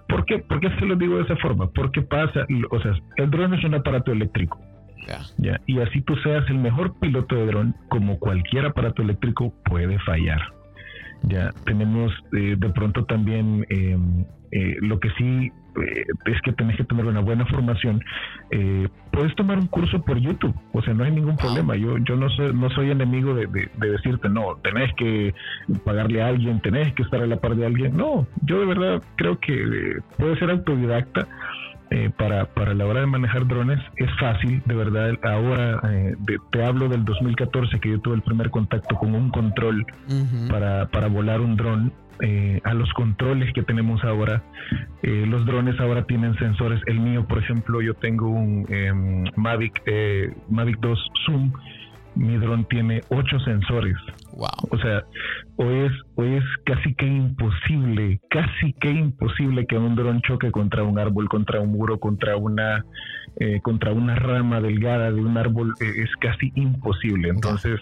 [0.08, 0.40] ¿Por qué?
[0.40, 1.70] ¿Por qué se lo digo de esa forma?
[1.72, 4.60] Porque pasa, o sea, el dron es un aparato eléctrico.
[5.38, 5.60] ¿ya?
[5.66, 10.55] Y así tú seas el mejor piloto de dron, como cualquier aparato eléctrico puede fallar.
[11.28, 16.78] Ya tenemos eh, de pronto también em, eh, lo que sí eh, es que tenés
[16.78, 18.02] que tener una buena formación.
[19.12, 21.76] puedes tomar un curso por YouTube, o sea, no hay ningún problema.
[21.76, 25.34] Yo, yo no soy, no soy enemigo de, de, decirte, no, tenés que
[25.84, 27.98] pagarle a alguien, tenés que estar a la par de alguien.
[27.98, 31.28] No, yo de verdad creo que puedes ser autodidacta
[31.92, 35.14] eh, para, para la hora de manejar drones es fácil, de verdad.
[35.24, 36.16] Ahora eh,
[36.52, 39.86] te hablo del 2014 que yo tuve el primer contacto con un control
[40.50, 41.94] para, para volar un dron.
[42.22, 44.42] Eh, a los controles que tenemos ahora,
[45.04, 46.80] los drones ahora tienen sensores.
[46.88, 49.82] El mío, por ejemplo, yo tengo un em, Mavic,
[50.50, 51.52] Mavic 2 Zoom
[52.16, 53.96] mi dron tiene ocho sensores.
[54.34, 54.48] Wow.
[54.72, 55.04] O sea,
[55.58, 60.84] hoy es, hoy es casi que imposible, casi que imposible que un dron choque contra
[60.84, 62.86] un árbol, contra un muro, contra una,
[63.40, 65.74] eh, contra una rama delgada de un árbol.
[65.80, 67.30] Eh, es casi imposible.
[67.30, 67.80] Entonces,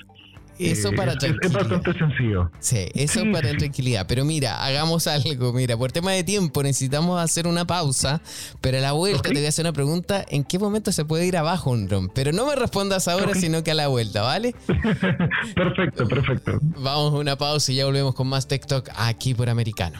[0.59, 1.61] eso eh, para tranquilidad.
[1.61, 2.51] Es, bastante sencillo.
[2.59, 4.05] Sí, eso para tranquilidad.
[4.07, 5.53] Pero mira, hagamos algo.
[5.53, 8.21] Mira, por tema de tiempo necesitamos hacer una pausa.
[8.61, 11.25] Pero a la vuelta te voy a hacer una pregunta: ¿en qué momento se puede
[11.25, 12.09] ir abajo un dron?
[12.09, 14.55] Pero no me respondas ahora, sino que a la vuelta, ¿vale?
[15.55, 16.59] perfecto, perfecto.
[16.61, 19.99] Vamos a una pausa y ya volvemos con más TikTok aquí por Americano.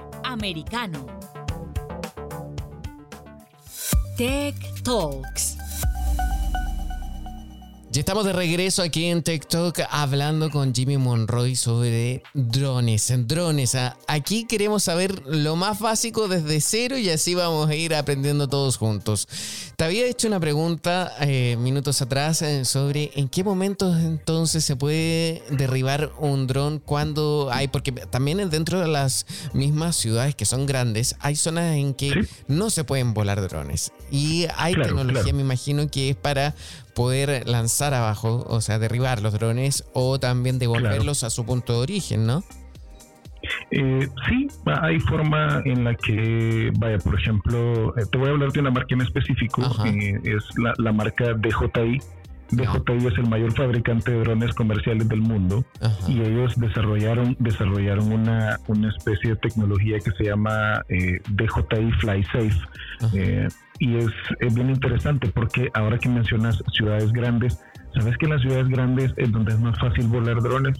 [0.23, 1.05] Americano.
[4.17, 5.57] Tech Talks.
[7.93, 13.11] Ya estamos de regreso aquí en TikTok hablando con Jimmy Monroy sobre drones.
[13.27, 13.77] Drones.
[14.07, 18.77] Aquí queremos saber lo más básico desde cero y así vamos a ir aprendiendo todos
[18.77, 19.27] juntos.
[19.75, 24.77] Te había hecho una pregunta eh, minutos atrás eh, sobre en qué momentos entonces se
[24.77, 30.65] puede derribar un dron cuando hay, porque también dentro de las mismas ciudades que son
[30.65, 33.91] grandes hay zonas en que no se pueden volar drones.
[34.11, 36.55] Y hay tecnología, me imagino, que es para
[37.01, 41.79] poder lanzar abajo, o sea, derribar los drones o también devolverlos a su punto de
[41.79, 42.43] origen, ¿no?
[43.71, 48.51] Eh, sí, hay forma en la que, vaya, por ejemplo, eh, te voy a hablar
[48.51, 50.43] de una marca en específico, eh, es
[50.77, 51.99] la, marca DJI.
[52.51, 55.65] DJI es el mayor fabricante de drones comerciales del mundo
[56.07, 62.23] y ellos desarrollaron desarrollaron una, una especie de tecnología que se llama eh, DJI Fly
[63.81, 67.59] Y es, bien interesante porque ahora que mencionas ciudades grandes,
[67.95, 70.79] ¿sabes que en las ciudades grandes es donde es más fácil volar drones?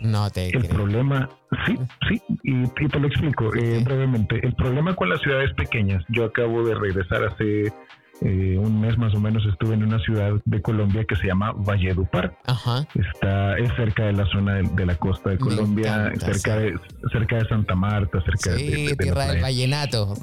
[0.00, 1.28] No te El problema,
[1.66, 1.76] sí,
[2.08, 4.38] sí, y, te lo explico eh, brevemente.
[4.46, 7.72] El problema con las ciudades pequeñas, yo acabo de regresar hace
[8.22, 11.52] eh, un mes más o menos estuve en una ciudad de Colombia que se llama
[11.52, 12.36] Valledupar.
[12.46, 12.86] Ajá.
[12.94, 16.78] Está es cerca de la zona de, la costa de Colombia, cerca de
[17.12, 20.14] cerca de Santa Marta, cerca de, de, tierra del vallenato.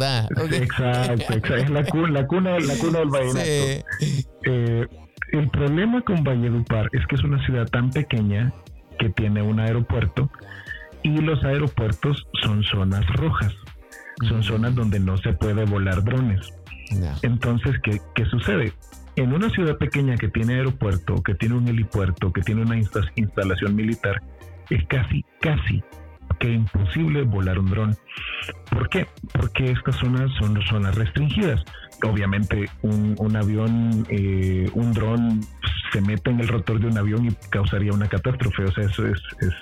[0.52, 3.86] Exacto, exacto, es la cuna, la cuna, la cuna del vallenato.
[4.46, 4.88] Eh,
[5.32, 8.54] el problema con Valledupar es que es una ciudad tan pequeña
[9.00, 10.30] que tiene un aeropuerto
[11.04, 13.54] y los aeropuertos son zonas rojas.
[14.28, 16.54] Son zonas donde no se puede volar drones.
[17.22, 18.74] Entonces, ¿qué, ¿qué, sucede?
[19.16, 23.76] En una ciudad pequeña que tiene aeropuerto, que tiene un helipuerto, que tiene una instalación
[23.76, 24.22] militar,
[24.70, 25.84] es casi, casi
[26.40, 27.98] que imposible volar un dron.
[28.70, 29.08] ¿Por qué?
[29.34, 31.64] Porque estas zonas son zonas restringidas.
[32.04, 35.42] Obviamente un, un avión, eh, un dron
[35.92, 38.66] se mete en el rotor de un avión y causaría una catástrofe.
[38.66, 39.54] O sea, eso es, es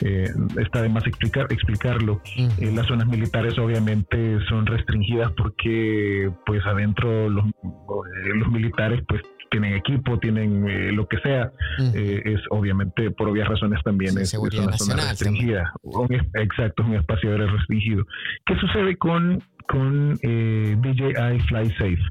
[0.00, 0.28] eh,
[0.60, 2.20] está de más explicar, explicarlo.
[2.36, 9.22] Eh, las zonas militares obviamente son restringidas porque pues adentro los, eh, los militares pues
[9.50, 11.52] tienen equipo, tienen lo que sea.
[11.94, 15.72] es obviamente por obvias razones también es, una zona restringida.
[16.34, 18.04] exacto, es un espacio aéreo restringido.
[18.44, 22.02] ¿Qué sucede con, con DJI Fly Safe?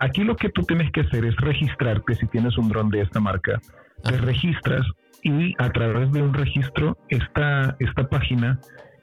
[0.00, 3.20] aquí lo que tú tienes que hacer es registrarte si tienes un dron de esta
[3.20, 3.58] marca.
[4.02, 4.86] Te registras
[5.24, 8.60] y a través de un registro esta, esta página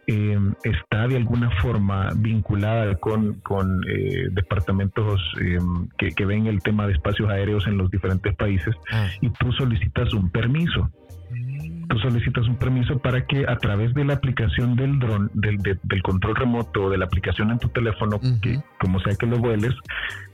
[0.08, 5.58] eh, está de alguna forma vinculada con, con eh, departamentos eh,
[5.98, 9.08] que, que, ven el tema de espacios aéreos en los diferentes países ah.
[9.22, 10.90] y tú solicitas un permiso.
[11.90, 16.02] Tú solicitas un permiso para que a través de la aplicación del dron, del, del
[16.04, 19.74] control remoto o de la aplicación en tu teléfono, que como sea que lo vueles,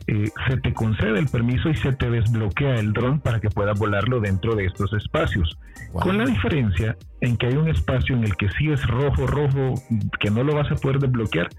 [0.07, 3.77] eh, se te concede el permiso y se te desbloquea el dron para que puedas
[3.77, 5.57] volarlo dentro de estos espacios.
[5.91, 9.73] Con la diferencia en que hay un espacio en el que sí es rojo, rojo,
[10.19, 11.49] que no lo vas a poder desbloquear,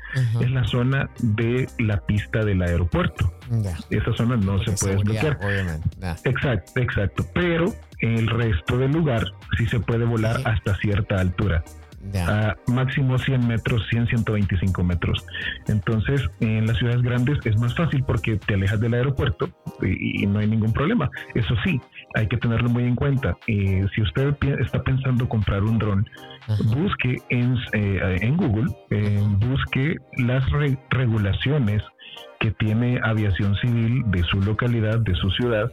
[0.41, 3.33] es la zona de la pista del aeropuerto.
[3.91, 5.39] Esa zona no se puede desbloquear.
[6.25, 7.27] Exacto, exacto.
[7.35, 9.25] Pero el resto del lugar
[9.59, 11.65] sí se puede volar hasta cierta altura
[12.16, 15.27] a máximo 100 metros, 100, 125 metros.
[15.66, 19.51] Entonces, en las ciudades grandes es más fácil porque te alejas del aeropuerto
[19.83, 21.11] y, no hay ningún problema.
[21.35, 21.80] Eso sí,
[22.14, 23.37] hay que tenerlo muy en cuenta.
[23.47, 26.09] Eh, si usted está pensando comprar un dron,
[26.66, 30.45] busque en, eh, en Google, eh, busque las
[30.91, 31.83] regulaciones
[32.41, 35.70] que tiene aviación civil de su localidad, de su ciudad,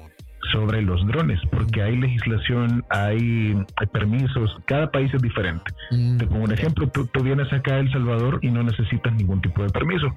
[0.52, 3.56] sobre los drones, porque hay legislación, hay,
[3.92, 5.72] permisos, cada país es diferente.
[5.92, 9.42] Mm, Te pongo un ejemplo, tú, vienes acá a El Salvador y no necesitas ningún
[9.42, 10.16] tipo de permiso.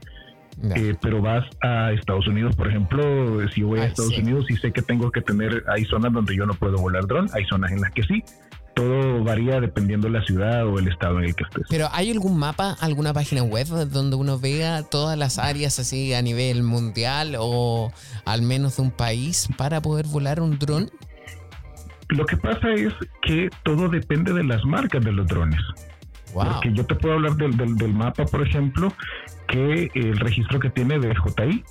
[0.74, 4.72] Eh, pero vas a Estados Unidos, por ejemplo, si voy a Estados Unidos y sé
[4.72, 7.81] que tengo que tener, hay zonas donde yo no puedo volar dron, hay zonas en
[7.81, 8.24] las que sí,
[8.79, 11.66] todo varía dependiendo de la ciudad o el estado en el que estés.
[11.68, 16.22] Pero ¿hay algún mapa, alguna página web donde uno vea todas las áreas así a
[16.22, 17.93] nivel mundial o
[18.24, 20.89] al menos de un país para poder volar un dron?
[22.11, 25.61] Lo que pasa es que todo depende de las marcas de los drones.
[26.33, 28.93] Porque yo te puedo hablar del, del, mapa, por ejemplo,
[29.49, 31.64] que el registro que tiene de JI.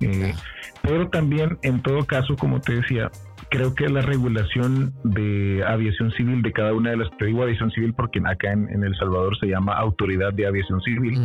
[0.00, 0.34] Eh,
[0.80, 3.10] pero también, en todo caso, como te decía,
[3.54, 7.70] creo que la regulación de aviación civil de cada una de las, te digo aviación
[7.70, 11.20] civil porque acá en, El Salvador se llama Autoridad de Aviación Civil.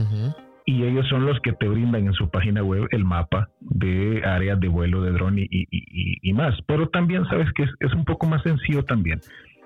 [0.65, 4.59] Y ellos son los que te brindan en su página web el mapa de áreas
[4.59, 6.53] de vuelo de dron y, más.
[6.67, 9.19] Pero también sabes que es, un poco más sencillo también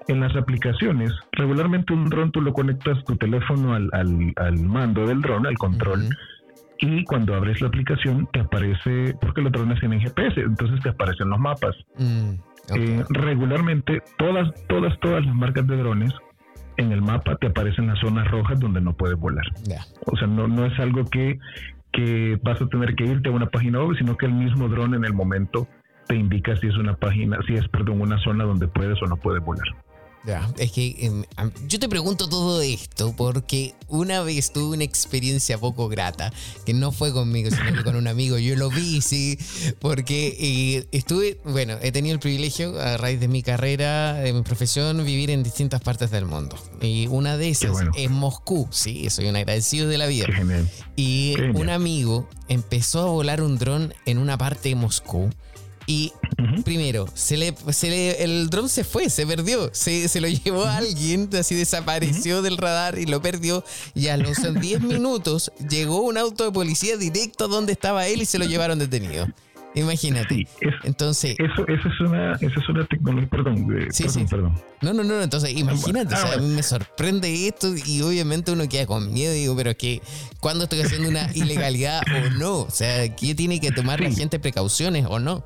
[0.07, 5.21] en las aplicaciones, regularmente un dron tú lo conectas tu teléfono al, al, mando del
[5.21, 6.09] dron, al control,
[6.79, 11.29] y cuando abres la aplicación te aparece, porque los drones tienen GPS, entonces te aparecen
[11.29, 11.73] los mapas.
[12.75, 16.13] Eh, regularmente, todas, todas, todas las marcas de drones
[16.77, 19.45] en el mapa te aparecen las zonas rojas donde no puedes volar.
[20.05, 21.39] O sea, no, no es algo que,
[21.91, 24.93] que vas a tener que irte a una página web, sino que el mismo dron
[24.95, 25.67] en el momento
[26.07, 29.17] te indica si es una página, si es, perdón, una zona donde puedes o no
[29.17, 29.67] puedes volar.
[30.25, 31.23] Ya, es que em,
[31.67, 36.31] yo te pregunto todo esto porque una vez tuve una experiencia poco grata,
[36.65, 38.37] que no fue conmigo, sino con un amigo.
[38.37, 39.37] Yo lo vi, sí,
[39.79, 44.43] porque eh, estuve, bueno, he tenido el privilegio a raíz de mi carrera, de mi
[44.43, 46.57] profesión, vivir en distintas partes del mundo.
[46.81, 50.27] Y una de esas es Moscú, sí, soy un agradecido de la vida.
[50.95, 55.29] Y un amigo empezó a volar un dron en una parte de Moscú
[55.87, 56.13] y
[56.63, 60.63] primero, se le, se le, el dron se fue, se perdió, se, se lo llevó
[60.63, 63.63] a alguien, así desapareció del radar y lo perdió.
[63.93, 68.25] Y a los 10 minutos llegó un auto de policía directo donde estaba él y
[68.25, 69.27] se lo llevaron detenido.
[69.75, 70.47] Imagínate.
[70.83, 71.35] entonces.
[71.39, 73.27] Eso, eso, es una, eso es una tecnología.
[73.29, 75.21] Perdón, sí, perdón, perdón, No, no, no.
[75.21, 76.15] Entonces, imagínate.
[76.15, 79.33] a mí me sorprende esto y obviamente uno queda con miedo.
[79.33, 80.01] Digo, pero es que,
[80.39, 82.59] ¿cuándo estoy haciendo una ilegalidad o no?
[82.59, 85.43] O sea, ¿qué tiene que tomar la gente precauciones o no?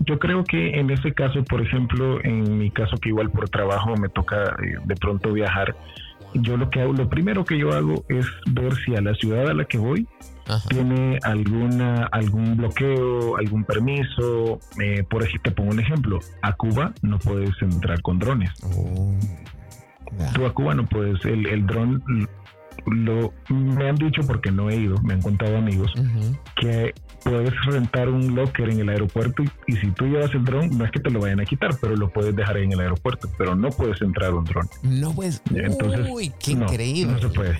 [0.00, 3.96] Yo creo que en ese caso, por ejemplo, en mi caso que igual por trabajo
[3.96, 5.76] me toca eh, de pronto viajar,
[6.34, 9.48] yo lo que hago, lo primero que yo hago es ver si a la ciudad
[9.48, 10.06] a la que voy
[10.68, 14.58] tiene alguna algún bloqueo, algún permiso.
[14.82, 18.50] Eh, por ejemplo, te pongo un ejemplo, a Cuba no puedes entrar con drones.
[18.62, 19.14] Oh,
[20.34, 22.02] Tú a Cuba no puedes, el, el dron
[22.86, 25.92] lo me han dicho porque no he ido, me han contado amigos
[26.56, 26.94] que
[27.24, 30.90] puedes rentar un locker en el aeropuerto y, si tú llevas el dron, no es
[30.90, 33.70] que te lo vayan a quitar, pero lo puedes dejar en el aeropuerto, pero no
[33.70, 34.66] puedes entrar un dron.
[34.82, 35.42] No puedes.
[35.54, 37.12] Entonces, Uy, qué increíble.
[37.12, 37.58] No se puede.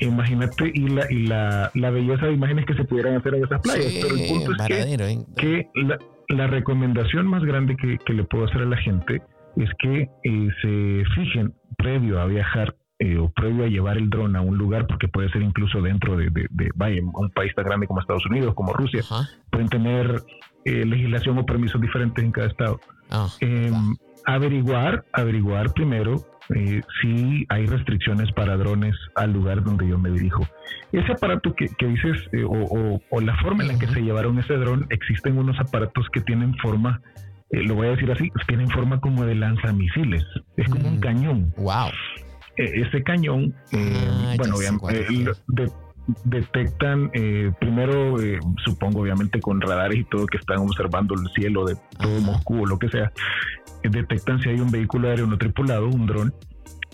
[0.00, 3.60] Imagínate y la y la, la belleza de imágenes que se pudieran hacer en esas
[3.62, 5.18] playas, pero el punto es que, ¿eh?
[5.36, 9.22] que la, la, recomendación más grande que, que, le puedo hacer a la gente
[9.56, 14.34] es que eh, se fijen previo a viajar eh, o previo a llevar el dron
[14.34, 17.86] a un lugar, porque puede ser incluso dentro de, de, vaya, un país tan grande
[17.86, 19.04] como Estados Unidos, como Rusia,
[19.50, 20.20] pueden tener
[20.64, 22.80] eh, legislación o permisos diferentes en cada estado.
[23.08, 23.94] Ah, em,
[24.26, 26.24] averiguar, averiguar primero
[26.56, 30.44] eh, si hay restricciones para drones al lugar donde yo me dirijo.
[30.90, 32.16] Ese aparato que, que dices,
[32.48, 36.20] o, o, la forma en la que se llevaron ese dron, existen unos aparatos que
[36.20, 37.00] tienen forma
[37.50, 40.22] lo voy a decir así, tienen forma como de lanzamisiles,
[40.58, 41.00] es como un mm.
[41.00, 41.54] cañón.
[41.56, 41.92] Wow.
[42.58, 44.56] E-, ese cañón, eh, ah, bueno,
[44.90, 45.26] eh,
[46.24, 48.16] detectan eh, primero,
[48.64, 52.66] supongo obviamente con radares y todo que están observando el cielo de todo Moscú o
[52.66, 53.12] lo que sea,
[53.82, 56.34] detectan si hay un vehículo aéreo no tripulado, un dron,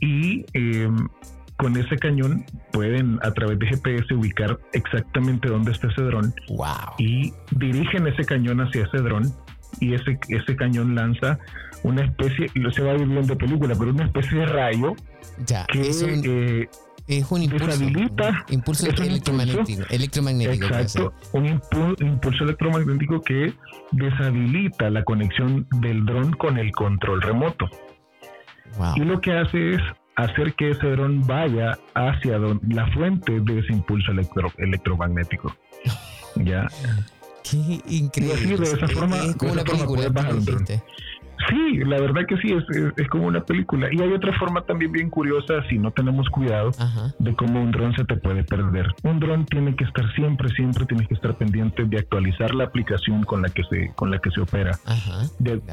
[0.01, 0.45] y
[1.57, 6.35] con ese cañón pueden a través de GPS ubicar exactamente dónde está ese dron
[6.99, 9.33] y dirigen ese cañón hacia ese dron
[9.81, 11.39] y ese, ese cañón lanza
[11.85, 14.95] una especie, lo se va a vivir de película, pero una especie de rayo
[15.47, 16.69] ya, que es un, eh,
[17.07, 17.85] es un impulso,
[18.49, 20.67] impulso electromagnético, electromagnético.
[20.67, 23.53] Exacto, un impulso, electromagnético que
[23.93, 27.69] deshabilita la conexión del dron con el control remoto.
[28.97, 29.81] Y lo que hace es
[30.17, 34.13] hacer que ese dron vaya hacia la fuente de ese impulso
[34.59, 35.55] electromagnético.
[36.37, 36.67] ¿Ya?
[37.45, 38.57] Qué increíble.
[38.57, 40.09] de esa forma, es como una película.
[41.49, 42.53] Sí, la verdad que sí,
[42.97, 43.89] es, como una película.
[43.93, 46.71] Y hay otra forma también bien curiosa, si no tenemos cuidado,
[47.19, 48.87] de cómo un dron se te puede perder.
[49.03, 53.25] Un dron tiene que estar siempre, siempre tienes que estar pendiente de actualizar la aplicación
[53.25, 54.73] con la que se, con la que se opera.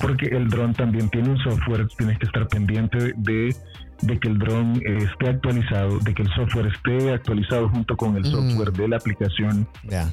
[0.01, 3.55] porque el dron también tiene un software, tienes que estar pendiente de
[4.01, 8.23] de que el dron esté actualizado, de que el software esté actualizado junto con el
[8.23, 8.25] mm.
[8.25, 9.67] software de la aplicación,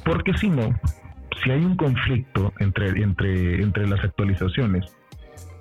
[0.05, 0.78] porque si no,
[1.42, 4.84] si hay un conflicto entre, entre, entre las actualizaciones,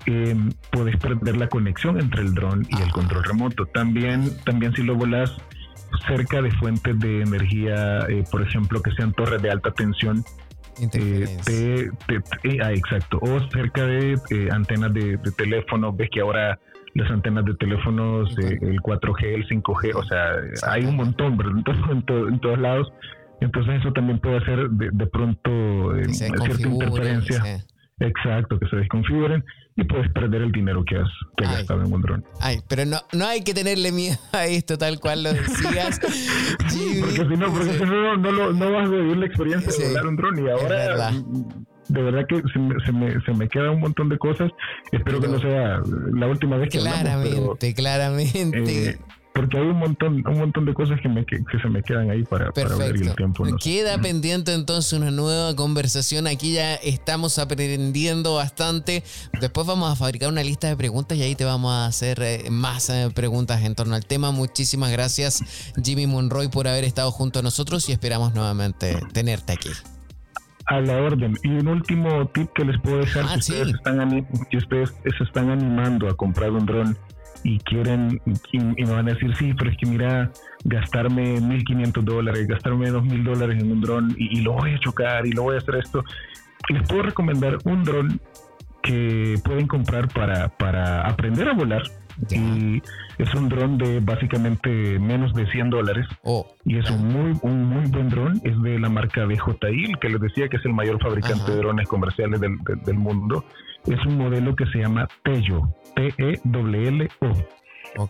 [0.10, 0.36] eh,
[0.72, 3.66] puedes perder la conexión entre el dron y el control remoto.
[3.66, 5.36] También, también si lo volas
[6.08, 10.24] cerca de fuentes de energía, eh, por ejemplo, que sean torres de alta tensión,
[10.94, 11.90] eh,
[12.64, 14.18] ah, exacto, o cerca de
[14.52, 16.58] antenas de, teléfono, ves que ahora
[16.94, 20.32] las antenas de teléfonos, el 4G, el 5G, o sea,
[20.70, 21.54] hay un montón, ¿verdad?
[21.92, 22.94] En, en, todos lados.
[23.42, 27.66] Entonces eso también puede hacer de, pronto cierta interferencia.
[28.00, 29.44] Exacto, que se desconfiguren
[29.76, 32.26] y puedes perder el dinero que has, gastado en un dron.
[32.42, 36.00] Ay, pero no, no hay que tenerle miedo a esto tal cual lo decías.
[36.60, 40.08] porque si no, porque si no, no, no, vas a vivir la experiencia de volar
[40.08, 41.12] un dron y ahora
[41.90, 44.52] de verdad que se me, se me, se me queda un montón de cosas.
[44.92, 45.80] Espero que no sea
[46.14, 48.90] la última vez que Claramente, claramente.
[48.90, 48.98] Eh,
[49.38, 52.24] porque hay un montón, un montón de cosas que, me, que, se me quedan ahí
[52.24, 53.46] para, para ver el tiempo.
[53.62, 56.26] Queda pendiente entonces una nueva conversación.
[56.26, 59.04] Aquí ya estamos aprendiendo bastante.
[59.40, 62.50] Después vamos a fabricar una lista de preguntas y ahí te vamos a hacer eh,
[62.50, 64.32] más eh, preguntas en torno al tema.
[64.32, 65.44] Muchísimas gracias,
[65.84, 69.70] Jimmy Monroy, por haber estado junto a nosotros y esperamos nuevamente tenerte aquí
[70.66, 71.38] a la orden.
[71.44, 75.24] Y un último tip que les puedo dejar, ah, si, ustedes están, si ustedes se
[75.24, 76.98] están animando a comprar un dron
[77.44, 78.22] y quieren,
[78.52, 80.32] y, me van a decir, sí, pero es que mira,
[80.64, 85.32] gastarme 1.500 dólares, gastarme 2.000 dólares en un dron y, lo voy a chocar y
[85.32, 86.04] lo voy a hacer esto,
[86.70, 88.20] les puedo recomendar un dron
[88.82, 91.84] que pueden comprar para, para aprender a volar.
[92.32, 92.82] Y
[93.20, 96.08] es un dron de básicamente menos de 100 dólares.
[96.24, 98.42] Oh, y es un muy, un muy buen dron.
[98.44, 101.88] Es de la marca DJI, que les decía que es el mayor fabricante de drones
[101.88, 103.46] comerciales del, del mundo.
[103.88, 105.62] Es un modelo que se llama Tello.
[105.96, 107.32] T-E-L-L-O.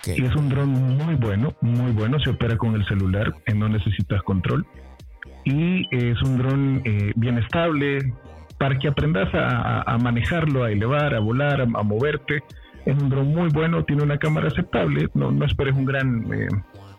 [0.08, 2.20] Y es un dron muy bueno, muy bueno.
[2.20, 4.66] Se opera con el celular, no necesitas control.
[5.46, 8.14] Y es un dron eh, bien estable
[8.58, 12.44] para que aprendas a, manejarlo, a elevar, a volar, a, moverte.
[12.86, 15.10] Es un dron muy bueno, tiene una cámara aceptable.
[15.14, 16.48] No, no esperes un gran eh,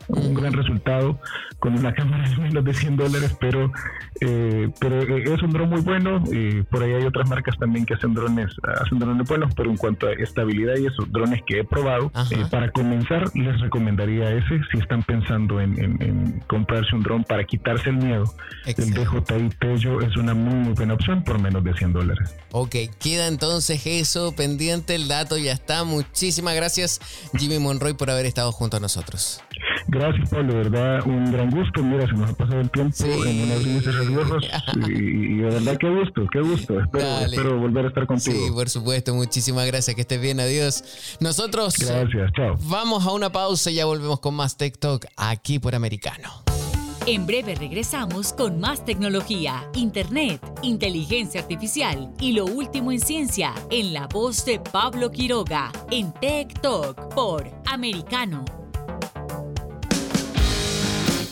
[0.08, 1.20] un gran resultado
[1.58, 3.72] con una cámara de menos de 100 dólares, pero,
[4.20, 6.22] eh, pero eh, es un dron muy bueno.
[6.30, 9.76] y por ahí hay otras marcas también que hacen drones, hacen drones buenos, pero en
[9.76, 14.60] cuanto a estabilidad y esos drones que he probado, eh, para comenzar les recomendaría ese
[14.70, 18.24] si están pensando en, comprarse un dron para quitarse el miedo.
[18.66, 22.34] El DJI Tello es una muy, muy buena opción por menos de 100 dólares.
[22.52, 25.84] Ok, queda entonces eso pendiente, el dato ya está.
[25.84, 27.00] Muchísimas gracias
[27.36, 29.42] Jimmy Monroy por haber estado junto a nosotros.
[29.98, 31.82] Gracias, Pablo, de verdad, un gran gusto.
[31.82, 35.90] Mira, se nos ha pasado el tiempo en una de y, y, de verdad, qué
[35.90, 36.80] gusto, qué gusto.
[36.80, 38.38] Espero, volver a estar contigo.
[38.46, 39.12] Sí, por supuesto.
[39.12, 39.96] Muchísimas gracias.
[39.96, 40.38] Que estés bien.
[40.38, 41.16] Adiós.
[41.18, 42.54] Nosotros gracias, chao.
[42.68, 46.44] vamos a una pausa y ya volvemos con más TikTok aquí por Americano.
[47.06, 53.94] En breve regresamos con más tecnología, internet, inteligencia artificial y lo último en ciencia en
[53.94, 58.44] la voz de Pablo Quiroga en Tech Talk por Americano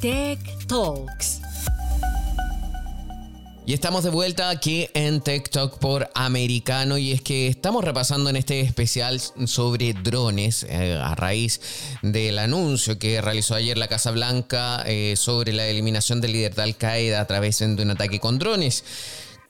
[0.00, 1.40] Tech Talks.
[3.64, 8.28] Y estamos de vuelta aquí en Tech Talk por Americano y es que estamos repasando
[8.28, 11.60] en este especial sobre drones eh, a raíz
[12.02, 16.62] del anuncio que realizó ayer la Casa Blanca eh, sobre la eliminación del líder de
[16.62, 18.84] Al Qaeda a través de un ataque con drones.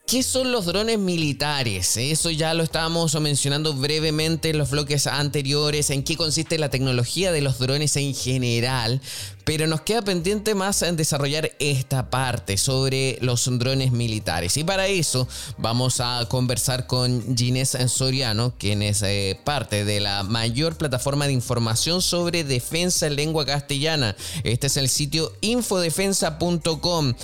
[0.07, 1.97] ¿Qué son los drones militares?
[1.97, 7.32] Eso ya lo estábamos mencionando brevemente en los bloques anteriores, en qué consiste la tecnología
[7.32, 9.01] de los drones en general,
[9.47, 14.57] pero nos queda pendiente más en desarrollar esta parte sobre los drones militares.
[14.57, 20.24] Y para eso vamos a conversar con Ginés Soriano, quien es eh, parte de la
[20.24, 24.16] mayor plataforma de información sobre defensa en lengua castellana.
[24.42, 27.14] Este es el sitio infodefensa.com.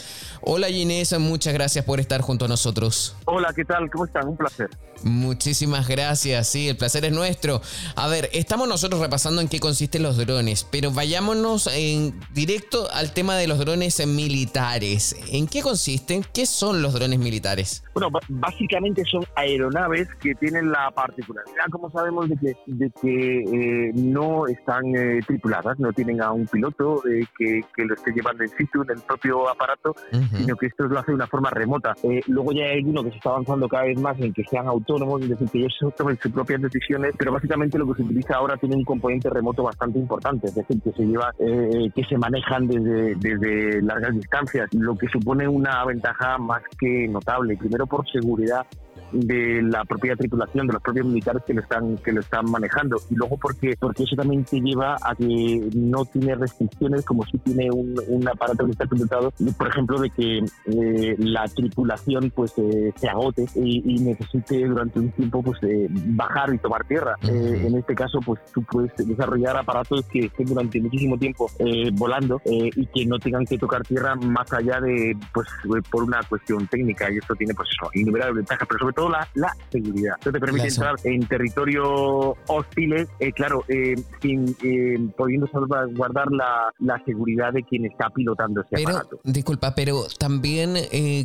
[0.43, 3.16] Hola Ginés, muchas gracias por estar junto a nosotros.
[3.25, 3.91] Hola, ¿qué tal?
[3.91, 4.29] ¿Cómo están?
[4.29, 4.70] Un placer.
[5.05, 7.61] Muchísimas gracias, sí, el placer es nuestro.
[7.96, 13.12] A ver, estamos nosotros repasando en qué consisten los drones, pero vayámonos en directo al
[13.12, 15.16] tema de los drones militares.
[15.32, 16.24] ¿En qué consisten?
[16.32, 17.84] ¿Qué son los drones militares?
[17.94, 23.92] Bueno, básicamente son aeronaves que tienen la particularidad, como sabemos, de que, de que eh,
[23.94, 28.44] no están eh, tripuladas, no tienen a un piloto eh, que, que, lo esté llevando
[28.44, 29.94] en situ en el propio aparato,
[30.36, 31.94] sino que esto lo hace de una forma remota.
[32.28, 34.91] luego ya hay alguno que se está avanzando cada vez más en que sean autónomos
[34.97, 38.57] es decir, que ellos tomen sus propias decisiones, pero básicamente lo que se utiliza ahora
[38.57, 42.66] tiene un componente remoto bastante importante, es decir, que se lleva, eh, que se manejan
[42.66, 48.66] desde, desde largas distancias, lo que supone una ventaja más que notable, primero por seguridad
[49.13, 52.97] de la propia tripulación, de los propios militares que lo están que lo están manejando.
[53.11, 57.39] Y luego porque porque eso también te lleva a que no tiene restricciones como si
[57.39, 62.53] tiene un, un aparato que está pilotado, por ejemplo, de que eh, la tripulación pues
[62.57, 67.15] eh, se agote y, necesite durante un tiempo pues eh, bajar y tomar tierra.
[67.23, 71.49] en este caso pues tú puedes desarrollar aparatos que estén durante muchísimo tiempo
[71.93, 75.47] volando y que no tengan que tocar tierra más allá de pues
[75.91, 77.11] por una cuestión técnica.
[77.13, 79.26] Y esto tiene pues eso, innumerables ventajas, pero sobre todo la,
[79.70, 80.14] seguridad.
[80.18, 86.72] Esto te permite entrar en territorio hostiles, eh, claro, eh, sin eh, pudiendo salvaguardar la,
[86.78, 89.20] la, seguridad de quien está pilotando ese pero, aparato.
[89.24, 90.76] Disculpa, pero también,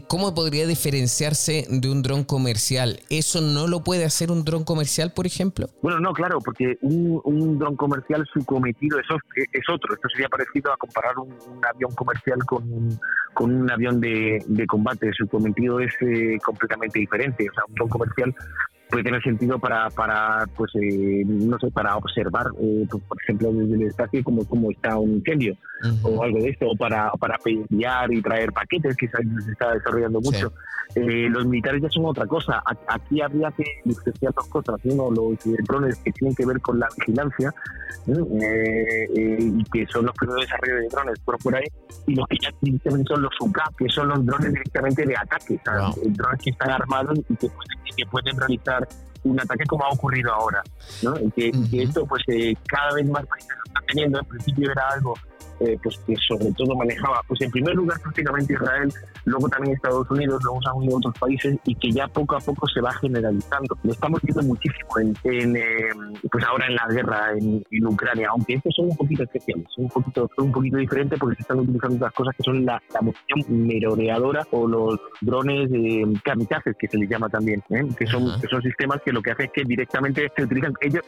[0.08, 3.00] ¿cómo podría diferenciarse de un dron comercial?
[3.10, 5.68] ¿Eso no lo puede hacer un dron comercial, por ejemplo?
[5.82, 9.06] Bueno, no, claro, porque un, un dron comercial, su cometido es,
[9.52, 9.94] es otro.
[9.94, 11.28] Esto sería parecido a comparar un,
[11.66, 13.00] avión comercial con un,
[13.34, 15.12] con un avión de, de combate.
[15.14, 15.94] Su cometido es
[16.44, 17.48] completamente diferente.
[17.50, 18.36] O sea, un comercial
[18.90, 23.52] puede tener sentido para, para pues eh, no sé, para observar, eh, pues, por ejemplo,
[23.52, 25.56] desde el espacio como, como está un incendio
[26.02, 30.20] o algo de esto, o para, para enviar y traer paquetes, que se está desarrollando
[30.22, 30.52] mucho.
[30.96, 32.64] Eh, los militares ya son otra cosa.
[32.88, 34.76] Aquí habría que diferenciar dos cosas.
[34.86, 37.54] Uno, los drones que tienen que ver con la vigilancia
[38.08, 41.66] y que son los primeros desarrollos de drones por, por ahí,
[42.08, 45.60] y los que ya directamente son los UCAP, que son los drones directamente de ataque,
[45.66, 47.68] drones que están armados y que, pues,
[47.98, 50.62] que pueden realizar estar un ataque como ha ocurrido ahora,
[51.04, 51.16] ¿no?
[51.20, 54.90] Y que, esto pues eh, cada vez más países lo están teniendo, al principio era
[54.90, 55.14] algo
[55.60, 58.94] eh, pues que sobre todo manejaba, pues en primer lugar prácticamente Israel,
[59.26, 62.40] luego también Estados Unidos, luego se han unido otros países y que ya poco a
[62.40, 63.76] poco se va generalizando.
[63.84, 65.90] Lo estamos viendo muchísimo en, eh,
[66.32, 69.90] pues ahora en la guerra en, Ucrania, aunque estos son un poquito especiales, son un
[69.90, 73.68] poquito, son un poquito diferentes porque se están utilizando otras cosas que son la, munición
[73.68, 77.88] merodeadora o los drones eh, kamikazes que se les llama también, ¿eh?
[77.98, 81.04] que son que son sistemas que lo que hacen es que directamente se utilizan ellos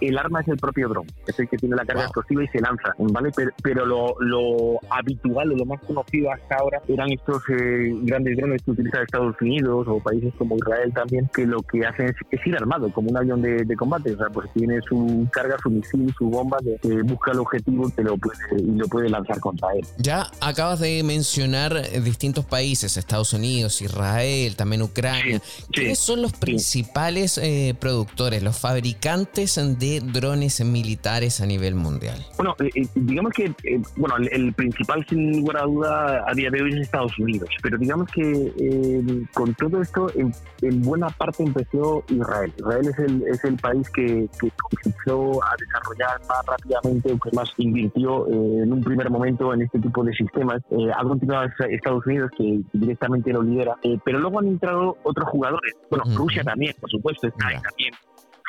[0.00, 2.60] el arma es el propio dron, es el que tiene la carga explosiva y se
[2.60, 3.30] lanza, ¿vale?
[3.62, 8.62] pero, lo, lo, habitual o lo más conocido hasta ahora eran estos eh, grandes drones
[8.62, 12.56] que utiliza Estados Unidos o países como Israel también, que lo que hacen es, ir
[12.56, 14.12] armado, como un avión de, combate.
[14.12, 18.02] O sea, pues tiene su carga, su misil, su bomba, que busca el objetivo y
[18.02, 19.84] lo, puede, y lo puede lanzar contra él.
[19.98, 25.40] Ya acabas de mencionar distintos países, Estados Unidos, Israel, también Ucrania.
[25.72, 32.18] ¿Quiénes son los principales eh, productores, los fabricantes de drones militares a nivel mundial?
[32.36, 33.54] Bueno, eh, eh, digamos que
[33.96, 37.78] bueno, el, principal sin lugar a duda a día de hoy es Estados Unidos, pero
[37.78, 42.52] digamos que con todo esto en, buena parte empezó Israel.
[42.58, 47.50] Israel es el, es el país que, que comenzó a desarrollar más rápidamente, que más
[47.56, 50.60] invirtió en un primer momento en este tipo de sistemas.
[50.96, 55.74] ha continuado Estados Unidos, que directamente lo lidera, pero luego han entrado otros jugadores.
[55.88, 57.92] Bueno, Rusia también, por supuesto, está también.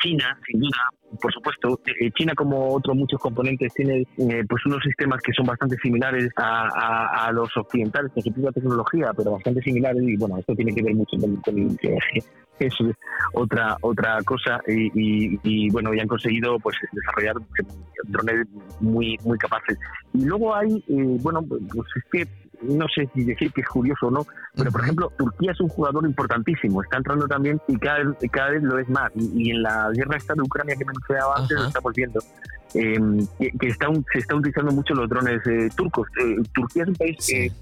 [0.02, 1.80] China, sin duda, por supuesto.
[1.86, 6.28] Eh, China, como otros muchos componentes, tiene eh, pues unos sistemas que son bastante similares
[6.36, 10.02] a, los occidentales, en su tecnología, pero bastante similares.
[10.02, 11.78] Y bueno, esto tiene que ver mucho con, con el
[12.58, 12.74] es
[13.32, 17.36] otra otra cosa y, y, bueno ya han conseguido pues desarrollar
[18.06, 18.46] drones
[18.80, 19.78] muy muy capaces
[20.14, 22.28] y luego hay eh, bueno pues es que
[22.62, 25.68] no sé si decir que es curioso o no, pero por ejemplo, Turquía es un
[25.68, 27.98] jugador importantísimo, está entrando también y cada,
[28.30, 29.10] cada vez lo es más.
[29.14, 32.20] Y, en la guerra esta de Ucrania que mencionaba antes, lo estamos viendo.
[32.74, 36.08] Em, que, está, se está utilizando mucho los drones eh, turcos.
[36.18, 37.52] Eh, Turquía es un país que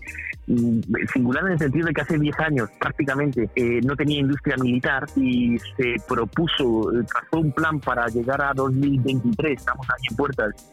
[0.46, 0.80] mm,
[1.12, 5.06] singular en el sentido de que hace 10 años prácticamente eh, no tenía industria militar
[5.16, 10.72] y se propuso, trazó un plan para llegar a 2023, estamos ahí en puertas,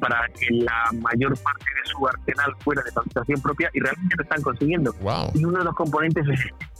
[0.00, 4.22] para que la mayor parte de su arsenal fuera de fabricación propia y realmente lo
[4.22, 4.94] están consiguiendo.
[5.34, 6.26] Y uno de los componentes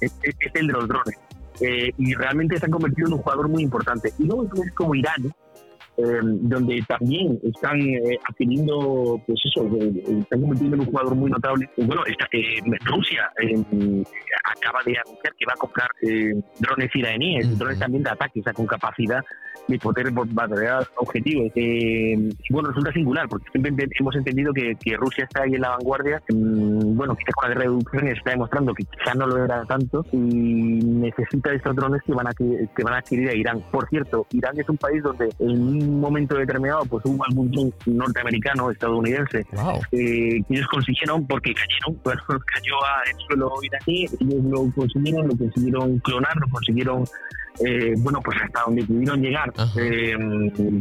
[0.00, 0.12] es,
[0.54, 1.18] el de los drones.
[1.60, 4.12] y realmente se han convertido en un jugador muy importante.
[4.18, 5.32] Y luego es como Irán,
[6.00, 11.28] eh, donde también están eh, adquiriendo, pues eso, eh, están convirtiendo en un jugador muy
[11.28, 11.68] notable.
[11.76, 12.02] Bueno,
[12.84, 13.32] Rusia
[14.44, 15.88] acaba de anunciar que va a comprar
[16.60, 19.24] drones iraníes, drones también de ataque, o sea, con capacidad
[19.68, 21.52] de poder bombardear objetivos.
[22.50, 26.22] bueno, resulta singular, porque siempre hemos entendido que, Rusia está ahí en la vanguardia.
[26.32, 30.04] Mm, bueno, que la guerra de Ucrania está demostrando que quizá no lo era tanto
[30.12, 33.62] y necesita estos drones que van a, que, van a adquirir a Irán.
[33.70, 35.58] Por cierto, Irán es un país donde el
[35.88, 39.46] un momento determinado pues hubo algún norteamericano, estadounidense, eh,
[39.90, 45.36] que ellos consiguieron, porque cayeron, bueno, cayó a el suelo iraní, ellos lo consiguieron, lo
[45.36, 47.04] consiguieron clonar, lo consiguieron
[47.60, 50.16] eh, bueno, pues hasta donde pudieron llegar, eh,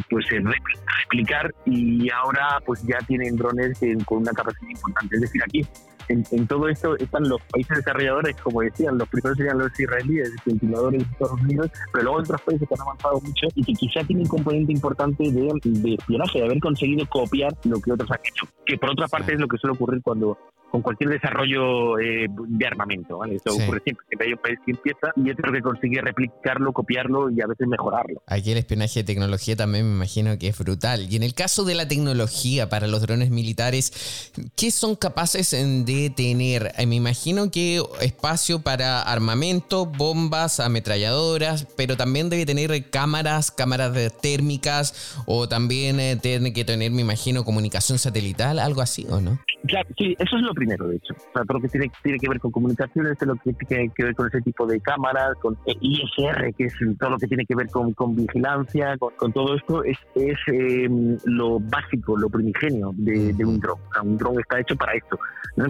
[0.10, 5.16] pues replicar y ahora pues ya tienen drones con una capacidad importante.
[5.16, 5.66] Es decir, aquí
[6.10, 10.42] en, todo esto están los países desarrolladores, como decían, los primeros serían los israelíes, los
[10.42, 14.04] continuadores de Estados Unidos, pero luego otros países que han avanzado mucho y que quizá
[14.04, 18.20] tienen un componente importante de, de espionaje, de haber conseguido copiar lo que otros han
[18.24, 18.46] hecho.
[18.66, 20.38] Que por otra parte es lo que suele ocurrir cuando
[20.72, 23.20] con cualquier desarrollo eh, de armamento.
[23.20, 23.36] ¿vale?
[23.36, 27.30] Esto ocurre siempre, siempre hay un país que empieza y otro que consigue replicarlo, copiarlo
[27.30, 28.22] y a veces mejorarlo.
[28.28, 31.08] Aquí el espionaje de tecnología también me imagino que es brutal.
[31.10, 36.10] Y en el caso de la tecnología para los drones militares, ¿qué son capaces de
[36.10, 36.72] tener?
[36.78, 43.94] Eh, me imagino que espacio para armamento, bombas, ametralladoras, pero también debe tener cámaras, cámaras
[44.22, 49.40] térmicas o también eh, tiene que tener, me imagino, comunicación satelital, algo así, ¿o no?
[49.68, 51.14] Claro, sí, eso es lo primero, de hecho.
[51.14, 53.90] O sea, todo lo que tiene, tiene que ver con comunicaciones, todo lo que tiene
[53.96, 57.46] que ver con ese tipo de cámaras, con ISR, que es todo lo que tiene
[57.46, 62.92] que ver con, con vigilancia, con, todo esto, es, es em, lo básico, lo primigenio
[62.96, 63.78] de, un dron.
[63.80, 65.20] O sea, un dron está hecho para esto,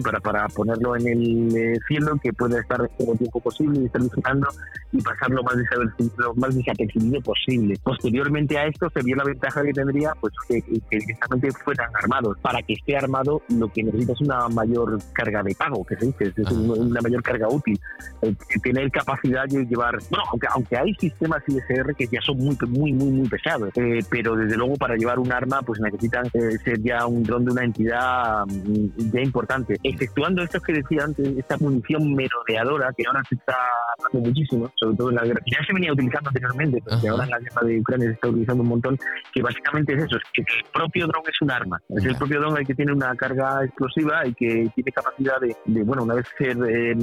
[0.02, 3.84] para, para ponerlo en el eh, cielo, que pueda estar todo el tiempo posible y
[3.86, 4.48] estar vigilando
[4.92, 5.56] y pasar lo más,
[6.16, 7.74] lo más desapercibido posible.
[7.82, 12.38] Posteriormente a esto se vio la ventaja que tendría pues que, que directamente fueran armados.
[12.40, 14.77] Para que esté armado, lo que necesita es una mayor
[15.12, 17.78] carga de pago, que se dice, es una mayor carga útil.
[18.22, 22.56] Eh, tener capacidad de llevar, bueno, aunque, aunque hay sistemas ISR que ya son muy,
[22.66, 26.58] muy, muy, muy pesados, eh, pero desde luego para llevar un arma, pues necesitan eh,
[26.64, 29.76] ser ya un dron de una entidad mm, ya importante.
[29.82, 33.56] Exceptuando esto que decía antes, esta munición merodeadora, que ahora se está
[33.98, 37.30] hablando muchísimo, sobre todo en la guerra, ya se venía utilizando anteriormente, pero ahora en
[37.30, 38.98] la guerra de Ucrania se está utilizando un montón,
[39.32, 42.40] que básicamente es eso, es que el propio dron es un arma, es el propio
[42.40, 46.26] dron el que tiene una carga explosiva y que tiene capacidad de, bueno, una vez
[46.36, 46.94] ser, eh,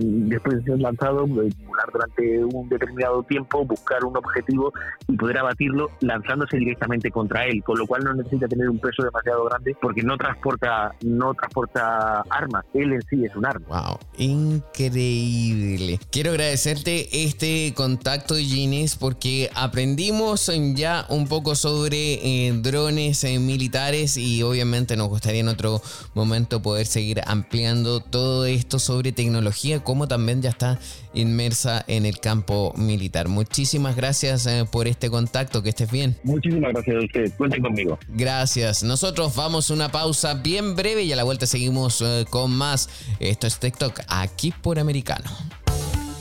[0.00, 4.72] después de ser lanzado, volar durante un determinado tiempo, buscar un objetivo
[5.08, 9.02] y poder abatirlo lanzándose directamente contra él, con lo cual no necesita tener un peso
[9.02, 13.66] demasiado grande porque no transporta, no transporta armas, él en sí es un arma.
[13.68, 15.98] Wow, increíble.
[16.10, 22.14] Quiero agradecerte este contacto, Ginés, porque aprendimos ya un poco sobre
[22.46, 25.80] eh, drones eh, militares y obviamente nos gustaría en otro
[26.14, 30.78] momento poder seguir ampliando todo esto sobre tecnología, como también ya está
[31.14, 33.28] inmersa en el campo militar.
[33.28, 36.16] Muchísimas gracias eh, por este contacto, que estés bien.
[36.22, 37.98] Muchísimas gracias a usted, cuenten conmigo.
[38.08, 38.82] Gracias.
[38.82, 42.88] Nosotros vamos a una pausa bien breve y a la vuelta seguimos eh, con más.
[43.20, 45.30] Esto es TikTok aquí por Americano.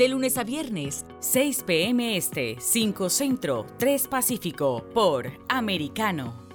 [0.00, 2.16] de lunes a viernes, 6 p.m.
[2.16, 6.48] Este, 5 Centro, 3 Pacífico, por Americano.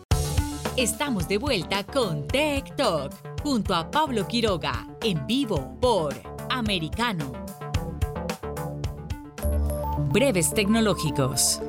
[0.75, 6.15] Estamos de vuelta con Tech Talk, junto a Pablo Quiroga, en vivo por
[6.49, 7.33] Americano.
[10.11, 11.61] Breves tecnológicos.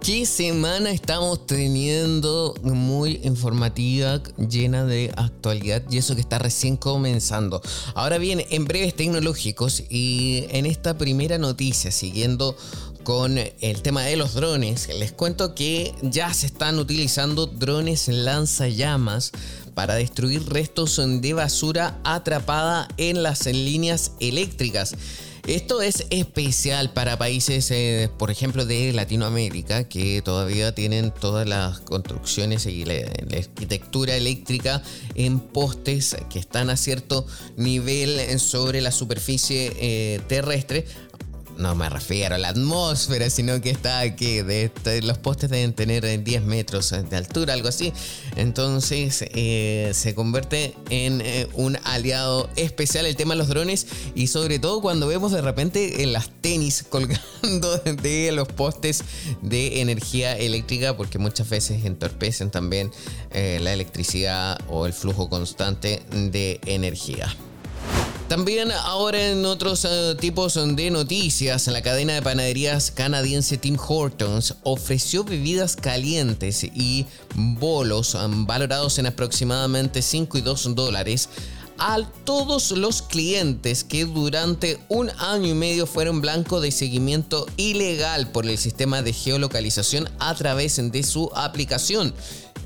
[0.00, 7.60] ¿Qué semana estamos teniendo muy informativa, llena de actualidad y eso que está recién comenzando?
[7.94, 12.56] Ahora bien, en breves tecnológicos y en esta primera noticia, siguiendo
[13.02, 19.32] con el tema de los drones, les cuento que ya se están utilizando drones lanzallamas
[19.74, 24.94] para destruir restos de basura atrapada en las líneas eléctricas.
[25.48, 31.80] Esto es especial para países, eh, por ejemplo, de Latinoamérica, que todavía tienen todas las
[31.80, 32.96] construcciones y la,
[33.34, 34.82] arquitectura eléctrica
[35.14, 37.26] en postes que están a cierto
[37.56, 40.84] nivel sobre la superficie eh, terrestre
[41.58, 44.70] no me refiero a la atmósfera, sino que está aquí, de,
[45.02, 47.92] los postes deben tener 10 metros de altura, algo así.
[48.36, 54.28] Entonces eh, se convierte en eh, un aliado especial el tema de los drones y
[54.28, 59.02] sobre todo cuando vemos de repente en las tenis colgando de los postes
[59.42, 62.92] de energía eléctrica, porque muchas veces entorpecen también
[63.32, 67.34] eh, la electricidad o el flujo constante de energía.
[68.28, 74.56] También ahora en otros eh, tipos de noticias, la cadena de panaderías canadiense Tim Hortons
[74.64, 81.30] ofreció bebidas calientes y bolos um, valorados en aproximadamente 5 y 2 dólares
[81.78, 88.30] a todos los clientes que durante un año y medio fueron blanco de seguimiento ilegal
[88.30, 92.12] por el sistema de geolocalización a través de su aplicación.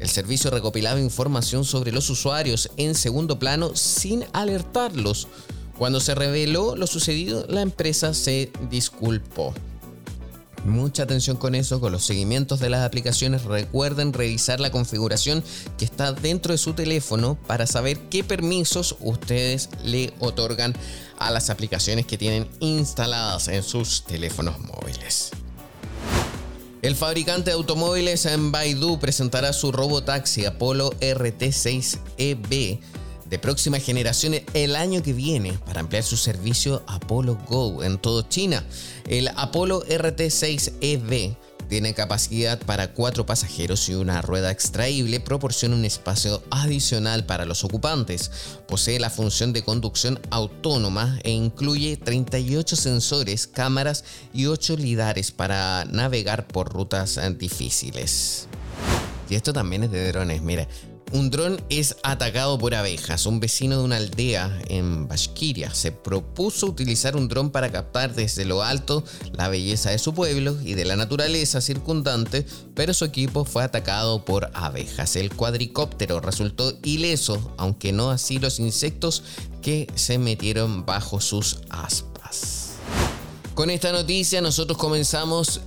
[0.02, 5.28] El servicio recopilaba información sobre los usuarios en segundo plano sin alertarlos.
[5.78, 9.54] Cuando se reveló lo sucedido, la empresa se disculpó.
[10.64, 13.44] Mucha atención con eso, con los seguimientos de las aplicaciones.
[13.44, 15.44] Recuerden revisar la configuración
[15.78, 20.74] que está dentro de su teléfono para saber qué permisos ustedes le otorgan
[21.20, 25.30] a las aplicaciones que tienen instaladas en sus teléfonos móviles.
[26.82, 32.80] El fabricante de automóviles en Baidu presentará su robotaxi Apollo RT6EB
[33.24, 38.22] de próxima generación el año que viene para ampliar su servicio Apollo Go en todo
[38.22, 38.64] China.
[39.06, 41.36] El Apollo RT6EB
[41.72, 47.64] Tiene capacidad para cuatro pasajeros y una rueda extraíble proporciona un espacio adicional para los
[47.64, 48.30] ocupantes.
[48.68, 54.04] Posee la función de conducción autónoma e incluye 38 sensores, cámaras
[54.34, 58.48] y 8 lidares para navegar por rutas difíciles.
[59.30, 60.68] Y esto también es de drones, mira.
[61.12, 63.26] Un dron es atacado por abejas.
[63.26, 68.46] Un vecino de una aldea en Bashkiria se propuso utilizar un dron para captar desde
[68.46, 73.44] lo alto la belleza de su pueblo y de la naturaleza circundante, pero su equipo
[73.44, 75.16] fue atacado por abejas.
[75.16, 79.22] El cuadricóptero resultó ileso, aunque no así los insectos
[79.60, 82.76] que se metieron bajo sus aspas.
[83.54, 85.60] Con esta noticia nosotros comenzamos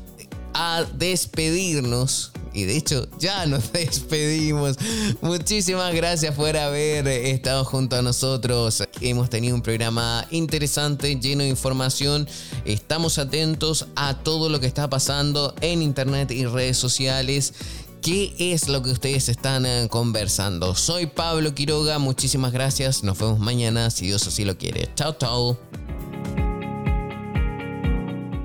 [0.55, 4.77] a despedirnos y de hecho ya nos despedimos.
[5.21, 8.83] Muchísimas gracias por haber estado junto a nosotros.
[9.01, 12.27] Hemos tenido un programa interesante, lleno de información.
[12.63, 17.53] Estamos atentos a todo lo que está pasando en internet y redes sociales.
[18.01, 20.75] ¿Qué es lo que ustedes están eh, conversando?
[20.75, 23.03] Soy Pablo Quiroga, muchísimas gracias.
[23.03, 24.89] Nos vemos mañana si Dios así lo quiere.
[24.95, 25.84] Chao, chao.